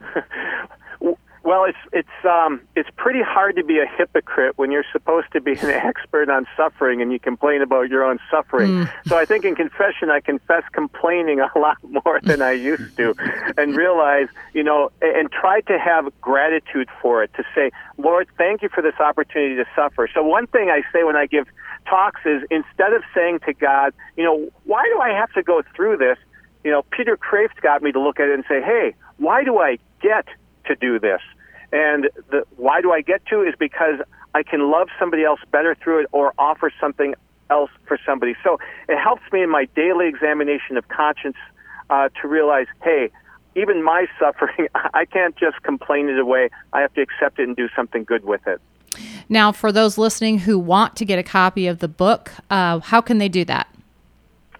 Well, 1.52 1.64
it's 1.66 1.78
it's 1.92 2.24
um, 2.24 2.62
it's 2.76 2.88
pretty 2.96 3.20
hard 3.20 3.56
to 3.56 3.62
be 3.62 3.78
a 3.78 3.84
hypocrite 3.84 4.56
when 4.56 4.70
you're 4.70 4.86
supposed 4.90 5.30
to 5.34 5.40
be 5.42 5.52
an 5.52 5.68
expert 5.68 6.30
on 6.30 6.46
suffering 6.56 7.02
and 7.02 7.12
you 7.12 7.20
complain 7.20 7.60
about 7.60 7.90
your 7.90 8.04
own 8.04 8.18
suffering. 8.30 8.70
Mm. 8.70 8.92
So 9.06 9.18
I 9.18 9.26
think 9.26 9.44
in 9.44 9.54
confession 9.54 10.08
I 10.08 10.20
confess 10.20 10.62
complaining 10.72 11.40
a 11.40 11.50
lot 11.58 11.76
more 11.82 12.20
than 12.22 12.40
I 12.40 12.52
used 12.52 12.96
to, 12.96 13.14
and 13.58 13.76
realize 13.76 14.28
you 14.54 14.62
know 14.62 14.92
and 15.02 15.30
try 15.30 15.60
to 15.60 15.78
have 15.78 16.10
gratitude 16.22 16.88
for 17.02 17.22
it. 17.22 17.30
To 17.34 17.44
say, 17.54 17.70
Lord, 17.98 18.28
thank 18.38 18.62
you 18.62 18.70
for 18.70 18.80
this 18.80 18.98
opportunity 18.98 19.56
to 19.56 19.66
suffer. 19.76 20.08
So 20.14 20.22
one 20.22 20.46
thing 20.46 20.70
I 20.70 20.80
say 20.90 21.04
when 21.04 21.16
I 21.16 21.26
give 21.26 21.48
talks 21.86 22.22
is 22.24 22.42
instead 22.50 22.94
of 22.94 23.02
saying 23.14 23.40
to 23.40 23.52
God, 23.52 23.92
you 24.16 24.24
know, 24.24 24.48
why 24.64 24.84
do 24.84 25.00
I 25.02 25.10
have 25.10 25.30
to 25.34 25.42
go 25.42 25.60
through 25.76 25.98
this? 25.98 26.16
You 26.64 26.70
know, 26.70 26.82
Peter 26.90 27.18
Kreeft 27.18 27.60
got 27.60 27.82
me 27.82 27.92
to 27.92 28.00
look 28.00 28.20
at 28.20 28.28
it 28.28 28.34
and 28.36 28.44
say, 28.48 28.62
hey, 28.62 28.94
why 29.18 29.44
do 29.44 29.58
I 29.58 29.76
get 30.00 30.24
to 30.66 30.74
do 30.76 30.98
this. 30.98 31.20
And 31.72 32.10
the 32.30 32.44
why 32.56 32.80
do 32.80 32.92
I 32.92 33.00
get 33.00 33.24
to 33.26 33.42
is 33.42 33.54
because 33.58 34.00
I 34.34 34.42
can 34.42 34.70
love 34.70 34.88
somebody 34.98 35.24
else 35.24 35.40
better 35.50 35.74
through 35.74 36.00
it 36.00 36.06
or 36.12 36.32
offer 36.38 36.70
something 36.80 37.14
else 37.50 37.70
for 37.86 37.98
somebody. 38.04 38.34
So 38.42 38.58
it 38.88 38.98
helps 38.98 39.22
me 39.32 39.42
in 39.42 39.50
my 39.50 39.66
daily 39.76 40.08
examination 40.08 40.76
of 40.76 40.88
conscience 40.88 41.36
uh, 41.90 42.08
to 42.20 42.28
realize, 42.28 42.66
hey, 42.82 43.10
even 43.54 43.82
my 43.82 44.06
suffering, 44.18 44.68
I 44.94 45.04
can't 45.04 45.36
just 45.36 45.62
complain 45.62 46.08
it 46.08 46.18
away. 46.18 46.50
I 46.72 46.80
have 46.80 46.92
to 46.94 47.02
accept 47.02 47.38
it 47.38 47.48
and 47.48 47.56
do 47.56 47.68
something 47.74 48.04
good 48.04 48.24
with 48.24 48.46
it. 48.46 48.60
Now, 49.28 49.52
for 49.52 49.72
those 49.72 49.96
listening 49.96 50.38
who 50.40 50.58
want 50.58 50.96
to 50.96 51.04
get 51.04 51.18
a 51.18 51.22
copy 51.22 51.66
of 51.66 51.78
the 51.78 51.88
book, 51.88 52.32
uh, 52.50 52.80
how 52.80 53.00
can 53.00 53.18
they 53.18 53.28
do 53.28 53.44
that? 53.46 53.66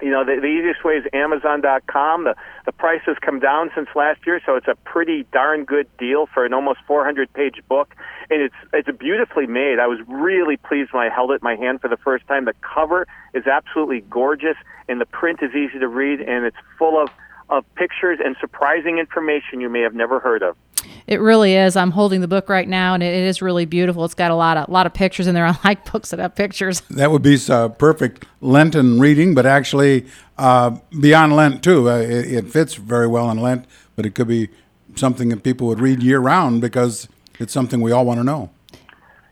You 0.03 0.11
know, 0.11 0.25
the, 0.25 0.41
the 0.41 0.49
easiest 0.49 0.85
way 0.85 0.95
is 0.95 1.05
Amazon.com. 1.13 2.25
The, 2.25 2.35
the 2.67 2.73
price 2.73 3.03
has 3.07 3.17
come 3.21 3.39
down 3.39 3.71
since 3.75 3.89
last 3.95 4.27
year, 4.27 4.41
so 4.45 4.57
it's 4.57 4.67
a 4.67 4.75
pretty 4.85 5.25
darn 5.33 5.65
good 5.65 5.87
deal 5.97 6.27
for 6.27 6.45
an 6.45 6.53
almost 6.53 6.81
400 6.89 7.33
page 7.33 7.63
book. 7.69 7.95
And 8.29 8.43
it's, 8.43 8.55
it's 8.73 8.99
beautifully 8.99 9.47
made. 9.47 9.79
I 9.79 9.87
was 9.87 10.01
really 10.09 10.57
pleased 10.57 10.93
when 10.93 11.05
I 11.07 11.09
held 11.09 11.31
it 11.31 11.35
in 11.35 11.41
my 11.43 11.55
hand 11.55 11.81
for 11.81 11.89
the 11.89 11.97
first 11.97 12.27
time. 12.27 12.47
The 12.47 12.55
cover 12.75 13.07
is 13.33 13.47
absolutely 13.47 14.01
gorgeous, 14.11 14.57
and 14.89 15.01
the 15.01 15.07
print 15.07 15.39
is 15.41 15.55
easy 15.55 15.79
to 15.79 15.89
read, 15.89 16.21
and 16.21 16.45
it's 16.45 16.57
full 16.79 17.01
of, 17.01 17.09
of 17.49 17.65
pictures 17.77 18.19
and 18.25 18.35
surprising 18.41 18.99
information 18.99 19.61
you 19.61 19.69
may 19.69 19.83
have 19.83 19.95
never 19.95 20.19
heard 20.19 20.43
of. 20.43 20.57
It 21.07 21.21
really 21.21 21.55
is. 21.55 21.77
I'm 21.77 21.91
holding 21.91 22.21
the 22.21 22.29
book 22.29 22.49
right 22.49 22.69
now, 22.69 22.95
and 22.95 23.03
it 23.03 23.13
is 23.13 23.43
really 23.43 23.65
beautiful. 23.65 24.05
It's 24.05 24.15
got 24.15 24.31
a 24.31 24.35
lot 24.35 24.57
of 24.57 24.69
lot 24.69 24.87
of 24.87 24.95
pictures 24.95 25.27
in 25.27 25.35
there. 25.35 25.47
I 25.47 25.57
like 25.65 25.91
books 25.91 26.11
that 26.11 26.19
have 26.19 26.35
pictures. 26.35 26.81
That 26.91 27.11
would 27.11 27.23
be 27.23 27.39
uh, 27.49 27.69
perfect 27.69 28.25
Lenten 28.41 28.99
reading, 29.01 29.35
but 29.35 29.47
actually 29.47 30.07
uh, 30.39 30.77
beyond 31.01 31.35
Lent 31.37 31.63
too. 31.63 31.91
Uh, 31.91 31.97
it, 31.97 32.33
it, 32.33 32.51
fits 32.51 32.75
very 32.75 33.07
well 33.07 33.31
in 33.31 33.39
Lent, 33.39 33.67
but 33.97 34.07
it 34.07 34.15
could 34.15 34.29
be 34.29 34.49
something 34.95 35.29
that 35.31 35.43
people 35.43 35.67
would 35.69 35.81
read 35.81 36.03
year 36.03 36.21
round 36.21 36.61
because 36.61 37.09
it's 37.39 37.53
something 37.53 37.81
we 37.81 37.93
all 37.93 38.05
want 38.05 38.19
to 38.19 38.25
know. 38.25 38.51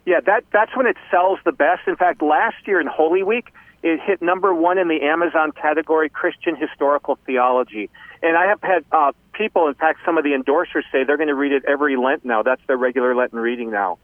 Yeah, 0.07 0.21
that 0.21 0.45
that's 0.53 0.75
when 0.77 0.87
it 0.87 0.97
sells 1.11 1.39
the 1.45 1.53
best. 1.53 1.87
In 1.87 1.97
fact, 1.97 2.23
last 2.23 2.57
year 2.67 2.81
in 2.81 2.87
Holy 2.87 3.23
Week, 3.23 3.53
it 3.83 4.01
hit 4.01 4.21
number 4.21 4.53
one 4.55 4.79
in 4.79 4.89
the 4.89 5.03
Amazon 5.03 5.53
category, 5.53 6.09
Christian 6.09 6.57
historical 6.57 7.19
theology. 7.27 7.89
And 8.23 8.37
I 8.37 8.47
have 8.47 8.61
had 8.61 8.85
uh, 8.93 9.13
people, 9.41 9.69
in 9.69 9.75
fact, 9.75 10.01
some 10.05 10.19
of 10.19 10.25
the 10.25 10.31
endorsers 10.31 10.83
say 10.93 11.03
they're 11.03 11.17
going 11.17 11.29
to 11.29 11.35
read 11.35 11.53
it 11.53 11.65
every 11.67 11.97
Lent 11.97 12.27
now. 12.27 12.43
That's 12.43 12.61
their 12.67 12.77
regular 12.77 13.15
Lenten 13.15 13.39
reading 13.39 13.71
now. 13.71 13.97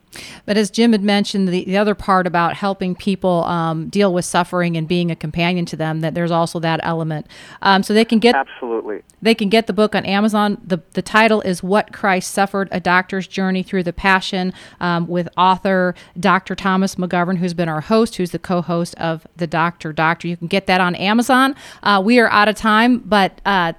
But 0.47 0.57
as 0.57 0.71
Jim 0.71 0.93
had 0.93 1.03
mentioned, 1.03 1.49
the, 1.49 1.63
the 1.65 1.77
other 1.77 1.95
part 1.95 2.27
about 2.27 2.55
helping 2.55 2.95
people 2.95 3.45
um, 3.45 3.91
deal 3.91 4.15
with 4.15 4.25
suffering 4.25 4.79
and 4.79 4.89
being 4.89 5.11
a 5.11 5.17
companion 5.17 5.67
to 5.67 5.77
them, 5.77 6.01
that 6.01 6.15
there's 6.15 6.31
also 6.31 6.59
that 6.61 6.81
element. 6.83 7.27
Um, 7.61 7.83
so 7.83 7.93
they 7.93 8.05
can 8.05 8.19
get 8.19 8.35
absolutely 8.35 9.03
they 9.21 9.35
can 9.35 9.49
get 9.51 9.67
the 9.67 9.73
book 9.75 9.95
on 9.95 10.07
Amazon. 10.07 10.59
the 10.65 10.81
The 10.93 11.03
title 11.03 11.43
is 11.43 11.63
"What 11.63 11.93
Christ 11.93 12.33
Suffered: 12.33 12.69
A 12.73 12.81
Doctor's 12.81 13.27
Journey 13.27 13.63
Through 13.63 13.83
the 13.83 13.93
Passion," 13.93 14.55
um, 14.81 15.07
with 15.07 15.29
author 15.37 15.95
Dr. 16.19 16.55
Thomas 16.55 16.95
McGovern, 16.95 17.39
who's 17.39 17.53
been 17.53 17.69
our 17.69 17.83
host, 17.83 18.17
who's 18.17 18.31
the 18.31 18.39
co-host 18.39 18.95
of 18.95 19.27
the 19.37 19.47
Doctor 19.47 19.93
Doctor. 19.93 20.29
You 20.29 20.37
can 20.37 20.47
get 20.47 20.67
that 20.67 20.81
on 20.81 20.95
Amazon. 20.95 21.55
Uh, 21.83 22.01
we 22.03 22.19
are 22.19 22.31
out 22.31 22.49
of 22.49 22.57
time, 22.57 22.99
but. 22.99 23.41
Uh, 23.45 23.75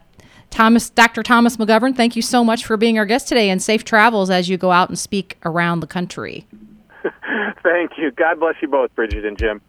Thomas, 0.57 0.89
Dr. 0.89 1.21
Thomas 1.21 1.55
McGovern, 1.57 1.95
thank 1.95 2.15
you 2.15 2.23
so 2.23 2.43
much 2.43 2.65
for 2.65 2.77
being 2.77 2.97
our 2.97 3.05
guest 3.05 3.27
today 3.27 3.51
and 3.51 3.61
safe 3.61 3.83
travels 3.83 4.31
as 4.31 4.49
you 4.49 4.57
go 4.57 4.71
out 4.71 4.89
and 4.89 4.97
speak 4.97 5.37
around 5.45 5.81
the 5.81 5.87
country. 5.87 6.47
thank 7.63 7.91
you. 7.99 8.09
God 8.09 8.39
bless 8.39 8.55
you 8.59 8.67
both, 8.67 8.89
Brigid 8.95 9.23
and 9.23 9.37
Jim. 9.37 9.61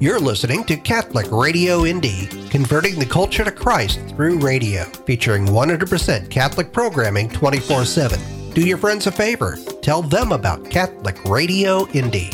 You're 0.00 0.18
listening 0.18 0.64
to 0.64 0.78
Catholic 0.78 1.30
Radio 1.30 1.84
Indy, 1.84 2.26
converting 2.48 2.98
the 2.98 3.04
culture 3.04 3.44
to 3.44 3.50
Christ 3.50 4.00
through 4.08 4.38
radio, 4.38 4.84
featuring 5.04 5.44
100% 5.44 6.30
Catholic 6.30 6.72
programming 6.72 7.28
24 7.28 7.84
7. 7.84 8.54
Do 8.54 8.66
your 8.66 8.78
friends 8.78 9.06
a 9.06 9.12
favor. 9.12 9.58
Tell 9.82 10.00
them 10.00 10.32
about 10.32 10.70
Catholic 10.70 11.22
Radio 11.24 11.86
Indy. 11.88 12.30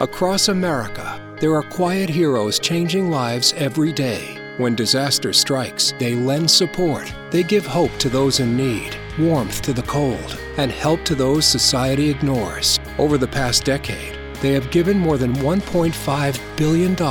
Across 0.00 0.48
America, 0.48 1.34
there 1.40 1.54
are 1.54 1.62
quiet 1.62 2.10
heroes 2.10 2.58
changing 2.58 3.10
lives 3.10 3.54
every 3.54 3.94
day. 3.94 4.35
When 4.58 4.74
disaster 4.74 5.34
strikes, 5.34 5.92
they 5.98 6.14
lend 6.14 6.50
support. 6.50 7.12
They 7.30 7.42
give 7.42 7.66
hope 7.66 7.94
to 7.98 8.08
those 8.08 8.40
in 8.40 8.56
need, 8.56 8.96
warmth 9.18 9.60
to 9.62 9.74
the 9.74 9.82
cold, 9.82 10.38
and 10.56 10.72
help 10.72 11.04
to 11.04 11.14
those 11.14 11.44
society 11.44 12.08
ignores. 12.08 12.80
Over 12.98 13.18
the 13.18 13.28
past 13.28 13.64
decade, 13.64 14.16
they 14.40 14.52
have 14.52 14.70
given 14.70 14.98
more 14.98 15.18
than 15.18 15.34
$1.5 15.34 16.56
billion 16.56 17.02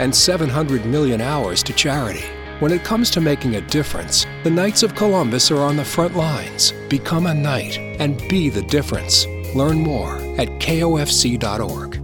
and 0.00 0.14
700 0.14 0.84
million 0.84 1.20
hours 1.20 1.62
to 1.62 1.72
charity. 1.72 2.24
When 2.58 2.72
it 2.72 2.82
comes 2.82 3.08
to 3.10 3.20
making 3.20 3.54
a 3.54 3.60
difference, 3.60 4.26
the 4.42 4.50
Knights 4.50 4.82
of 4.82 4.96
Columbus 4.96 5.52
are 5.52 5.62
on 5.62 5.76
the 5.76 5.84
front 5.84 6.16
lines. 6.16 6.72
Become 6.88 7.26
a 7.26 7.34
knight 7.34 7.78
and 7.78 8.18
be 8.28 8.50
the 8.50 8.62
difference. 8.62 9.26
Learn 9.54 9.78
more 9.78 10.16
at 10.38 10.48
kofc.org. 10.58 12.02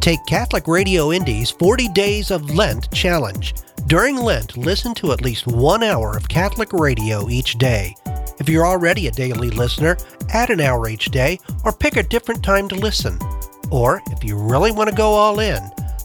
Take 0.00 0.24
Catholic 0.26 0.66
Radio 0.68 1.12
Indy's 1.12 1.50
40 1.50 1.88
Days 1.88 2.30
of 2.30 2.54
Lent 2.54 2.90
Challenge. 2.92 3.54
During 3.86 4.16
Lent, 4.16 4.56
listen 4.56 4.94
to 4.94 5.12
at 5.12 5.22
least 5.22 5.46
one 5.46 5.82
hour 5.82 6.16
of 6.16 6.28
Catholic 6.28 6.72
radio 6.72 7.28
each 7.28 7.58
day. 7.58 7.94
If 8.38 8.48
you're 8.48 8.66
already 8.66 9.06
a 9.06 9.10
daily 9.10 9.50
listener, 9.50 9.96
add 10.30 10.50
an 10.50 10.60
hour 10.60 10.88
each 10.88 11.06
day 11.06 11.38
or 11.64 11.72
pick 11.72 11.96
a 11.96 12.02
different 12.02 12.42
time 12.42 12.68
to 12.68 12.74
listen. 12.74 13.18
Or, 13.70 14.00
if 14.10 14.24
you 14.24 14.36
really 14.36 14.72
want 14.72 14.88
to 14.88 14.96
go 14.96 15.10
all 15.10 15.40
in, 15.40 15.60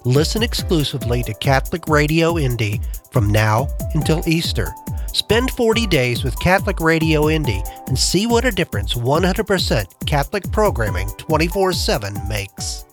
listen 0.05 0.43
exclusively 0.43 1.23
to 1.23 1.33
Catholic 1.35 1.87
Radio 1.87 2.37
Indy 2.37 2.81
from 3.11 3.29
now 3.29 3.67
until 3.93 4.27
Easter. 4.27 4.73
Spend 5.13 5.51
40 5.51 5.87
days 5.87 6.23
with 6.23 6.39
Catholic 6.39 6.79
Radio 6.79 7.29
Indy 7.29 7.63
and 7.87 7.97
see 7.97 8.27
what 8.27 8.45
a 8.45 8.51
difference 8.51 8.95
100% 8.95 10.05
Catholic 10.05 10.51
programming 10.51 11.09
24 11.17 11.73
7 11.73 12.27
makes. 12.27 12.86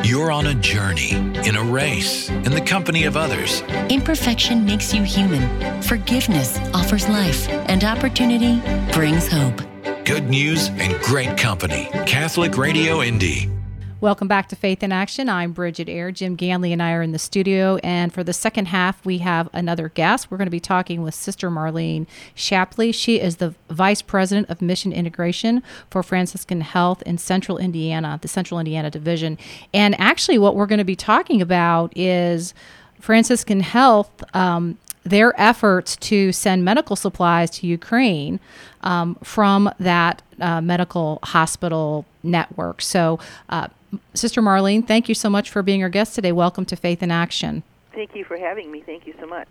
You're 0.00 0.32
on 0.32 0.46
a 0.46 0.54
journey, 0.54 1.12
in 1.46 1.54
a 1.54 1.62
race, 1.62 2.28
in 2.28 2.50
the 2.50 2.60
company 2.60 3.04
of 3.04 3.16
others. 3.16 3.60
Imperfection 3.88 4.64
makes 4.64 4.92
you 4.92 5.02
human. 5.02 5.80
Forgiveness 5.82 6.58
offers 6.74 7.08
life, 7.08 7.48
and 7.48 7.84
opportunity 7.84 8.60
brings 8.92 9.28
hope. 9.28 9.60
Good 10.04 10.28
news 10.28 10.68
and 10.70 11.00
great 11.02 11.36
company. 11.36 11.88
Catholic 12.06 12.56
Radio 12.56 13.02
Indy. 13.02 13.48
Welcome 14.02 14.26
back 14.26 14.48
to 14.48 14.56
Faith 14.56 14.82
in 14.82 14.90
Action. 14.90 15.28
I'm 15.28 15.52
Brigid 15.52 15.88
Eyre. 15.88 16.10
Jim 16.10 16.36
Ganley 16.36 16.72
and 16.72 16.82
I 16.82 16.90
are 16.90 17.02
in 17.02 17.12
the 17.12 17.20
studio. 17.20 17.76
And 17.84 18.12
for 18.12 18.24
the 18.24 18.32
second 18.32 18.66
half, 18.66 19.06
we 19.06 19.18
have 19.18 19.48
another 19.52 19.90
guest. 19.90 20.28
We're 20.28 20.38
going 20.38 20.48
to 20.48 20.50
be 20.50 20.58
talking 20.58 21.02
with 21.02 21.14
Sister 21.14 21.48
Marlene 21.52 22.08
Shapley. 22.34 22.90
She 22.90 23.20
is 23.20 23.36
the 23.36 23.54
Vice 23.70 24.02
President 24.02 24.50
of 24.50 24.60
Mission 24.60 24.92
Integration 24.92 25.62
for 25.88 26.02
Franciscan 26.02 26.62
Health 26.62 27.00
in 27.02 27.16
Central 27.16 27.58
Indiana, 27.58 28.18
the 28.20 28.26
Central 28.26 28.58
Indiana 28.58 28.90
Division. 28.90 29.38
And 29.72 29.94
actually, 30.00 30.36
what 30.36 30.56
we're 30.56 30.66
going 30.66 30.78
to 30.78 30.84
be 30.84 30.96
talking 30.96 31.40
about 31.40 31.96
is 31.96 32.54
Franciscan 32.98 33.60
Health. 33.60 34.10
Um, 34.34 34.78
their 35.04 35.32
efforts 35.40 35.94
to 35.96 36.32
send 36.32 36.64
medical 36.64 36.96
supplies 36.96 37.50
to 37.50 37.68
Ukraine 37.68 38.40
um, 38.80 39.14
from 39.22 39.70
that 39.78 40.22
uh, 40.40 40.60
medical 40.60 41.20
hospital 41.22 42.04
network. 42.22 42.82
So, 42.82 43.18
uh, 43.48 43.68
Sister 44.14 44.40
Marlene, 44.40 44.86
thank 44.86 45.08
you 45.08 45.14
so 45.14 45.28
much 45.28 45.50
for 45.50 45.62
being 45.62 45.82
our 45.82 45.88
guest 45.88 46.14
today. 46.14 46.32
Welcome 46.32 46.64
to 46.66 46.76
Faith 46.76 47.02
in 47.02 47.10
Action. 47.10 47.62
Thank 47.94 48.14
you 48.14 48.24
for 48.24 48.38
having 48.38 48.70
me. 48.70 48.80
Thank 48.80 49.06
you 49.06 49.14
so 49.20 49.26
much. 49.26 49.48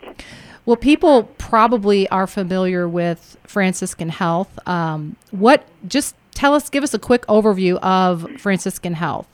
Well, 0.66 0.76
people 0.76 1.24
probably 1.38 2.10
are 2.10 2.26
familiar 2.26 2.88
with 2.88 3.38
Franciscan 3.44 4.10
Health. 4.10 4.68
Um, 4.68 5.16
what? 5.30 5.68
Just 5.88 6.16
tell 6.34 6.56
us, 6.56 6.70
give 6.70 6.84
us 6.84 6.94
a 6.94 7.00
quick 7.00 7.26
overview 7.28 7.78
of 7.78 8.28
Franciscan 8.40 8.94
Health. 8.94 9.28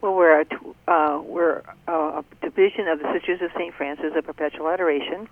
Well, 0.00 0.14
we're 0.14 0.40
a, 0.40 0.46
uh, 0.90 1.20
we're 1.20 1.62
a 1.86 2.24
division 2.42 2.88
of 2.88 2.98
the 2.98 3.12
Sisters 3.12 3.42
of 3.42 3.50
St. 3.56 3.74
Francis 3.74 4.12
of 4.16 4.24
Perpetual 4.24 4.68
Adoration, 4.68 5.28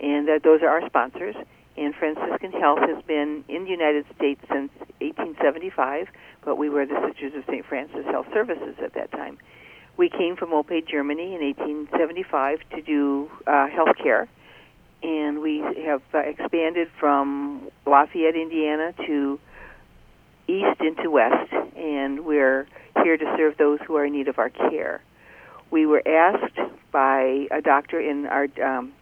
and 0.00 0.28
uh, 0.28 0.38
those 0.42 0.62
are 0.62 0.68
our 0.68 0.86
sponsors. 0.86 1.36
And 1.78 1.94
Franciscan 1.94 2.50
Health 2.50 2.80
has 2.80 3.04
been 3.04 3.44
in 3.48 3.62
the 3.62 3.70
United 3.70 4.04
States 4.16 4.40
since 4.50 4.72
1875, 4.98 6.08
but 6.44 6.56
we 6.56 6.68
were 6.68 6.84
the 6.84 6.98
Sisters 7.06 7.34
of 7.36 7.44
St. 7.46 7.64
Francis 7.64 8.04
Health 8.06 8.26
Services 8.34 8.74
at 8.82 8.94
that 8.94 9.12
time. 9.12 9.38
We 9.96 10.10
came 10.10 10.34
from 10.34 10.50
Olpe, 10.50 10.84
Germany 10.88 11.36
in 11.36 11.40
1875 11.40 12.58
to 12.70 12.82
do 12.82 13.30
uh, 13.46 13.68
health 13.68 13.96
care, 14.02 14.28
and 15.04 15.40
we 15.40 15.58
have 15.86 16.02
uh, 16.12 16.18
expanded 16.18 16.88
from 16.98 17.70
Lafayette, 17.86 18.34
Indiana 18.34 18.92
to 19.06 19.38
east 20.48 20.80
into 20.80 21.12
west, 21.12 21.52
and 21.76 22.24
we're 22.24 22.66
here 23.04 23.16
to 23.16 23.34
serve 23.36 23.56
those 23.56 23.78
who 23.86 23.94
are 23.94 24.06
in 24.06 24.14
need 24.14 24.26
of 24.26 24.40
our 24.40 24.50
care. 24.50 25.00
We 25.70 25.86
were 25.86 26.02
asked 26.04 26.58
by 26.90 27.46
a 27.52 27.60
doctor 27.62 28.00
in 28.00 28.26
our 28.26 28.48
um, 28.64 28.92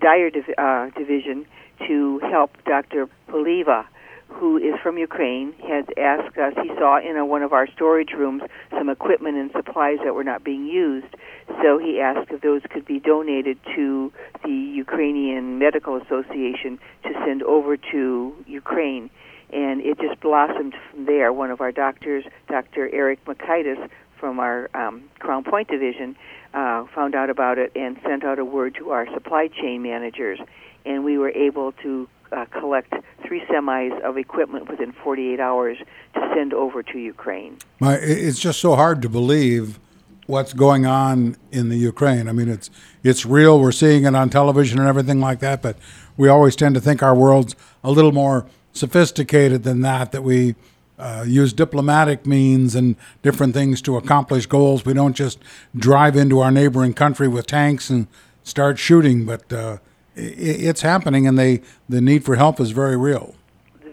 Dyer 0.00 0.30
div- 0.30 0.54
uh, 0.58 0.90
division 0.96 1.46
to 1.86 2.20
help 2.30 2.50
Dr. 2.64 3.08
Poliva, 3.28 3.86
who 4.28 4.56
is 4.56 4.74
from 4.82 4.98
Ukraine, 4.98 5.52
has 5.68 5.84
asked 5.96 6.36
us. 6.38 6.54
He 6.62 6.68
saw 6.78 6.98
in 6.98 7.16
a, 7.16 7.24
one 7.24 7.42
of 7.42 7.52
our 7.52 7.66
storage 7.68 8.10
rooms 8.10 8.42
some 8.70 8.88
equipment 8.88 9.36
and 9.36 9.50
supplies 9.52 9.98
that 10.04 10.14
were 10.14 10.24
not 10.24 10.42
being 10.42 10.66
used, 10.66 11.14
so 11.62 11.78
he 11.78 12.00
asked 12.00 12.30
if 12.30 12.40
those 12.40 12.62
could 12.70 12.84
be 12.84 12.98
donated 12.98 13.58
to 13.76 14.12
the 14.44 14.50
Ukrainian 14.50 15.58
Medical 15.58 15.96
Association 15.96 16.78
to 17.04 17.10
send 17.24 17.42
over 17.42 17.76
to 17.76 18.34
Ukraine 18.46 19.10
and 19.52 19.80
it 19.80 19.98
just 20.00 20.20
blossomed 20.20 20.74
from 20.90 21.06
there. 21.06 21.32
One 21.32 21.50
of 21.50 21.60
our 21.60 21.72
doctors, 21.72 22.24
Dr. 22.48 22.90
Eric 22.92 23.24
Makaitis 23.26 23.88
from 24.18 24.40
our 24.40 24.68
um, 24.74 25.04
Crown 25.18 25.44
Point 25.44 25.68
division, 25.68 26.16
uh, 26.54 26.84
found 26.94 27.14
out 27.14 27.30
about 27.30 27.58
it 27.58 27.72
and 27.74 27.98
sent 28.04 28.24
out 28.24 28.38
a 28.38 28.44
word 28.44 28.74
to 28.76 28.90
our 28.90 29.06
supply 29.12 29.48
chain 29.48 29.82
managers, 29.82 30.38
and 30.84 31.04
we 31.04 31.18
were 31.18 31.30
able 31.30 31.72
to 31.72 32.08
uh, 32.32 32.44
collect 32.46 32.92
three 33.26 33.40
semis 33.46 33.98
of 34.02 34.16
equipment 34.16 34.68
within 34.68 34.92
48 34.92 35.40
hours 35.40 35.78
to 36.14 36.32
send 36.34 36.52
over 36.52 36.82
to 36.82 36.98
Ukraine. 36.98 37.58
My, 37.80 37.94
it's 37.94 38.38
just 38.38 38.60
so 38.60 38.74
hard 38.74 39.02
to 39.02 39.08
believe 39.08 39.78
what's 40.26 40.52
going 40.52 40.86
on 40.86 41.36
in 41.52 41.68
the 41.68 41.76
Ukraine. 41.76 42.28
I 42.28 42.32
mean, 42.32 42.48
it's 42.48 42.70
it's 43.02 43.24
real. 43.24 43.60
We're 43.60 43.72
seeing 43.72 44.04
it 44.04 44.14
on 44.14 44.28
television 44.30 44.78
and 44.78 44.88
everything 44.88 45.20
like 45.20 45.40
that, 45.40 45.62
but 45.62 45.76
we 46.16 46.28
always 46.28 46.56
tend 46.56 46.74
to 46.74 46.80
think 46.80 47.02
our 47.02 47.14
world's 47.14 47.54
a 47.84 47.90
little 47.90 48.12
more 48.12 48.46
sophisticated 48.72 49.62
than 49.62 49.80
that, 49.82 50.12
that 50.12 50.22
we 50.22 50.54
uh, 50.98 51.24
use 51.26 51.52
diplomatic 51.52 52.26
means 52.26 52.74
and 52.74 52.96
different 53.22 53.54
things 53.54 53.82
to 53.82 53.96
accomplish 53.96 54.46
goals. 54.46 54.84
We 54.84 54.94
don't 54.94 55.14
just 55.14 55.38
drive 55.76 56.16
into 56.16 56.40
our 56.40 56.50
neighboring 56.50 56.94
country 56.94 57.28
with 57.28 57.46
tanks 57.46 57.90
and 57.90 58.06
start 58.42 58.78
shooting, 58.78 59.26
but 59.26 59.52
uh, 59.52 59.78
it, 60.14 60.20
it's 60.20 60.82
happening, 60.82 61.26
and 61.26 61.38
they 61.38 61.62
the 61.88 62.00
need 62.00 62.24
for 62.24 62.36
help 62.36 62.60
is 62.60 62.70
very 62.70 62.96
real. 62.96 63.34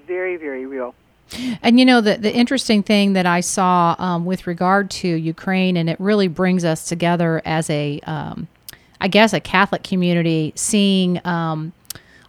Very, 0.08 0.38
very 0.38 0.66
real. 0.66 0.96
And 1.62 1.80
you 1.80 1.86
know 1.86 2.00
the 2.00 2.18
the 2.18 2.34
interesting 2.34 2.84
thing 2.84 3.14
that 3.14 3.26
I 3.26 3.42
saw 3.42 3.96
um, 3.98 4.26
with 4.26 4.48
regard 4.48 4.90
to 4.92 5.08
Ukraine, 5.08 5.78
and 5.78 5.90
it 5.90 6.00
really 6.00 6.28
brings 6.28 6.64
us 6.64 6.86
together 6.86 7.42
as 7.44 7.70
a, 7.70 8.00
um, 8.02 8.48
I 9.02 9.08
guess, 9.08 9.34
a 9.34 9.40
Catholic 9.40 9.84
community, 9.84 10.54
seeing. 10.56 11.26
Um, 11.26 11.74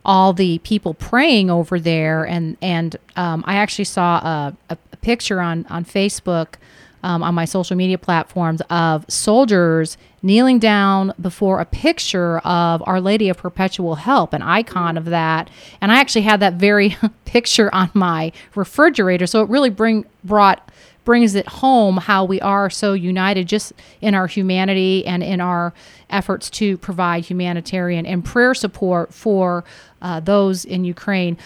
all 0.05 0.33
the 0.33 0.59
people 0.59 0.95
praying 0.95 1.51
over 1.51 1.81
there. 1.81 2.25
And 2.25 2.57
and 2.61 2.97
um, 3.17 3.45
I 3.47 3.57
actually 3.57 3.87
saw 3.87 4.17
a, 4.17 4.57
a, 4.71 4.77
picture 4.99 5.41
on 5.41 5.67
on 5.67 5.85
Facebook. 5.85 6.55
Um, 7.03 7.23
on 7.23 7.35
my 7.35 7.45
social 7.45 7.77
media 7.77 7.99
platforms 7.99 8.63
of 8.71 9.05
soldiers 9.11 9.99
kneeling 10.25 10.59
down 10.59 11.13
before 11.21 11.61
a 11.61 11.67
picture 11.67 12.39
of 12.39 12.83
Our 12.87 12.99
Lady 12.99 13.29
of 13.29 13.37
Perpetual 13.37 13.97
Help, 13.97 14.33
an 14.33 14.41
icon 14.41 14.97
of 14.97 15.05
that. 15.05 15.51
And 15.83 15.93
I 15.93 16.01
actually 16.01 16.23
had 16.23 16.41
that 16.41 16.55
very 16.55 16.97
picture 17.27 17.73
on 17.75 17.91
my 17.93 18.33
refrigerator. 18.55 19.27
So 19.27 19.43
it 19.43 19.51
really 19.51 19.69
bring 19.69 20.07
brought 20.25 20.64
brings 21.05 21.35
it 21.35 21.47
home 21.47 21.99
how 21.99 22.25
we 22.25 22.41
are 22.41 22.71
so 22.71 22.93
united 22.93 23.47
just 23.47 23.73
in 24.01 24.15
our 24.15 24.27
humanity 24.27 25.07
and 25.07 25.23
in 25.23 25.41
our 25.41 25.73
efforts 26.11 26.49
to 26.51 26.79
provide 26.79 27.25
humanitarian 27.25 28.07
and 28.07 28.25
prayer 28.25 28.55
support 28.55 29.13
for 29.13 29.65
uh, 30.03 30.21
those 30.21 30.65
in 30.65 30.85
Ukraine. 30.85 31.37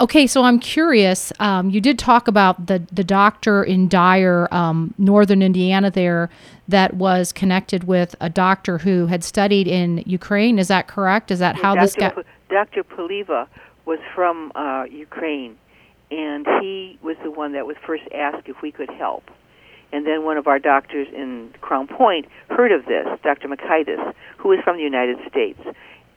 Okay, 0.00 0.26
so 0.26 0.42
I'm 0.42 0.58
curious. 0.58 1.32
Um, 1.38 1.70
you 1.70 1.80
did 1.80 1.98
talk 1.98 2.26
about 2.26 2.66
the 2.66 2.82
the 2.90 3.04
doctor 3.04 3.62
in 3.62 3.88
Dyer, 3.88 4.48
um, 4.52 4.94
northern 4.98 5.42
Indiana, 5.42 5.90
there 5.90 6.30
that 6.66 6.94
was 6.94 7.32
connected 7.32 7.84
with 7.84 8.16
a 8.20 8.28
doctor 8.28 8.78
who 8.78 9.06
had 9.06 9.22
studied 9.22 9.68
in 9.68 10.02
Ukraine. 10.06 10.58
Is 10.58 10.68
that 10.68 10.88
correct? 10.88 11.30
Is 11.30 11.38
that 11.38 11.56
how 11.56 11.74
Dr. 11.74 11.84
this 11.84 11.94
got? 11.94 12.26
Dr. 12.48 12.82
Poliva 12.82 13.46
was 13.84 13.98
from 14.14 14.50
uh, 14.54 14.84
Ukraine, 14.90 15.56
and 16.12 16.46
he 16.60 16.98
was 17.02 17.16
the 17.22 17.30
one 17.30 17.52
that 17.52 17.66
was 17.66 17.76
first 17.86 18.04
asked 18.14 18.46
if 18.46 18.60
we 18.60 18.70
could 18.70 18.90
help. 18.90 19.30
And 19.92 20.06
then 20.06 20.24
one 20.24 20.36
of 20.36 20.46
our 20.46 20.58
doctors 20.58 21.08
in 21.14 21.54
Crown 21.60 21.86
Point 21.86 22.26
heard 22.50 22.70
of 22.70 22.84
this, 22.84 23.06
Dr. 23.22 23.48
Makaitis, 23.48 24.14
who 24.36 24.52
is 24.52 24.60
from 24.62 24.76
the 24.76 24.82
United 24.82 25.18
States, 25.28 25.60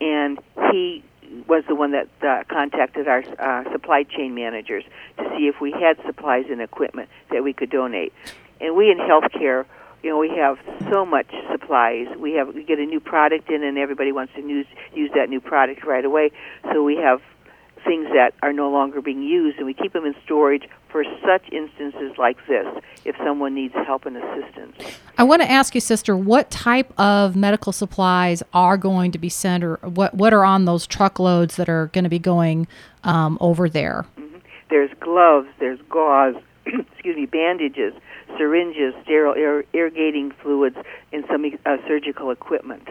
and 0.01 0.37
he 0.71 1.03
was 1.47 1.63
the 1.67 1.75
one 1.75 1.91
that 1.91 2.07
uh, 2.21 2.43
contacted 2.49 3.07
our 3.07 3.23
uh, 3.39 3.71
supply 3.71 4.03
chain 4.03 4.35
managers 4.35 4.83
to 5.17 5.23
see 5.37 5.47
if 5.47 5.59
we 5.61 5.71
had 5.71 5.97
supplies 6.05 6.45
and 6.49 6.61
equipment 6.61 7.09
that 7.31 7.43
we 7.43 7.53
could 7.53 7.69
donate. 7.69 8.13
And 8.61 8.75
we 8.75 8.91
in 8.91 8.97
healthcare, 8.97 9.65
you 10.03 10.09
know, 10.09 10.17
we 10.17 10.29
have 10.29 10.57
so 10.91 11.05
much 11.05 11.27
supplies. 11.51 12.07
We 12.17 12.33
have 12.33 12.53
we 12.53 12.63
get 12.63 12.79
a 12.79 12.85
new 12.85 12.99
product 12.99 13.49
in, 13.49 13.63
and 13.63 13.77
everybody 13.77 14.11
wants 14.11 14.33
to 14.35 14.41
use 14.41 14.67
use 14.93 15.11
that 15.15 15.29
new 15.29 15.41
product 15.41 15.83
right 15.83 16.05
away. 16.05 16.31
So 16.71 16.83
we 16.83 16.97
have 16.97 17.21
things 17.85 18.07
that 18.13 18.33
are 18.41 18.51
no 18.51 18.69
longer 18.69 19.01
being 19.01 19.21
used, 19.21 19.57
and 19.57 19.65
we 19.65 19.73
keep 19.73 19.93
them 19.93 20.05
in 20.05 20.15
storage 20.23 20.63
for 20.89 21.03
such 21.23 21.51
instances 21.51 22.17
like 22.17 22.37
this 22.47 22.65
if 23.05 23.15
someone 23.17 23.53
needs 23.53 23.73
help 23.73 24.05
and 24.05 24.17
assistance. 24.17 24.75
I 25.17 25.23
want 25.23 25.41
to 25.41 25.49
ask 25.49 25.75
you, 25.75 25.81
Sister, 25.81 26.17
what 26.17 26.49
type 26.51 26.91
of 26.99 27.35
medical 27.35 27.71
supplies 27.71 28.43
are 28.53 28.77
going 28.77 29.11
to 29.11 29.17
be 29.17 29.29
sent, 29.29 29.63
or 29.63 29.77
what, 29.77 30.13
what 30.13 30.33
are 30.33 30.43
on 30.43 30.65
those 30.65 30.87
truckloads 30.87 31.55
that 31.57 31.69
are 31.69 31.87
going 31.87 32.03
to 32.03 32.09
be 32.09 32.19
going 32.19 32.67
um, 33.03 33.37
over 33.39 33.69
there? 33.69 34.05
Mm-hmm. 34.17 34.37
There's 34.69 34.91
gloves, 34.99 35.47
there's 35.59 35.79
gauze, 35.89 36.35
excuse 36.65 37.15
me, 37.15 37.25
bandages, 37.25 37.93
syringes, 38.37 38.93
sterile 39.03 39.33
ir- 39.33 39.65
irrigating 39.73 40.31
fluids, 40.41 40.77
and 41.13 41.23
some 41.29 41.45
uh, 41.65 41.77
surgical 41.87 42.31
equipment. 42.31 42.87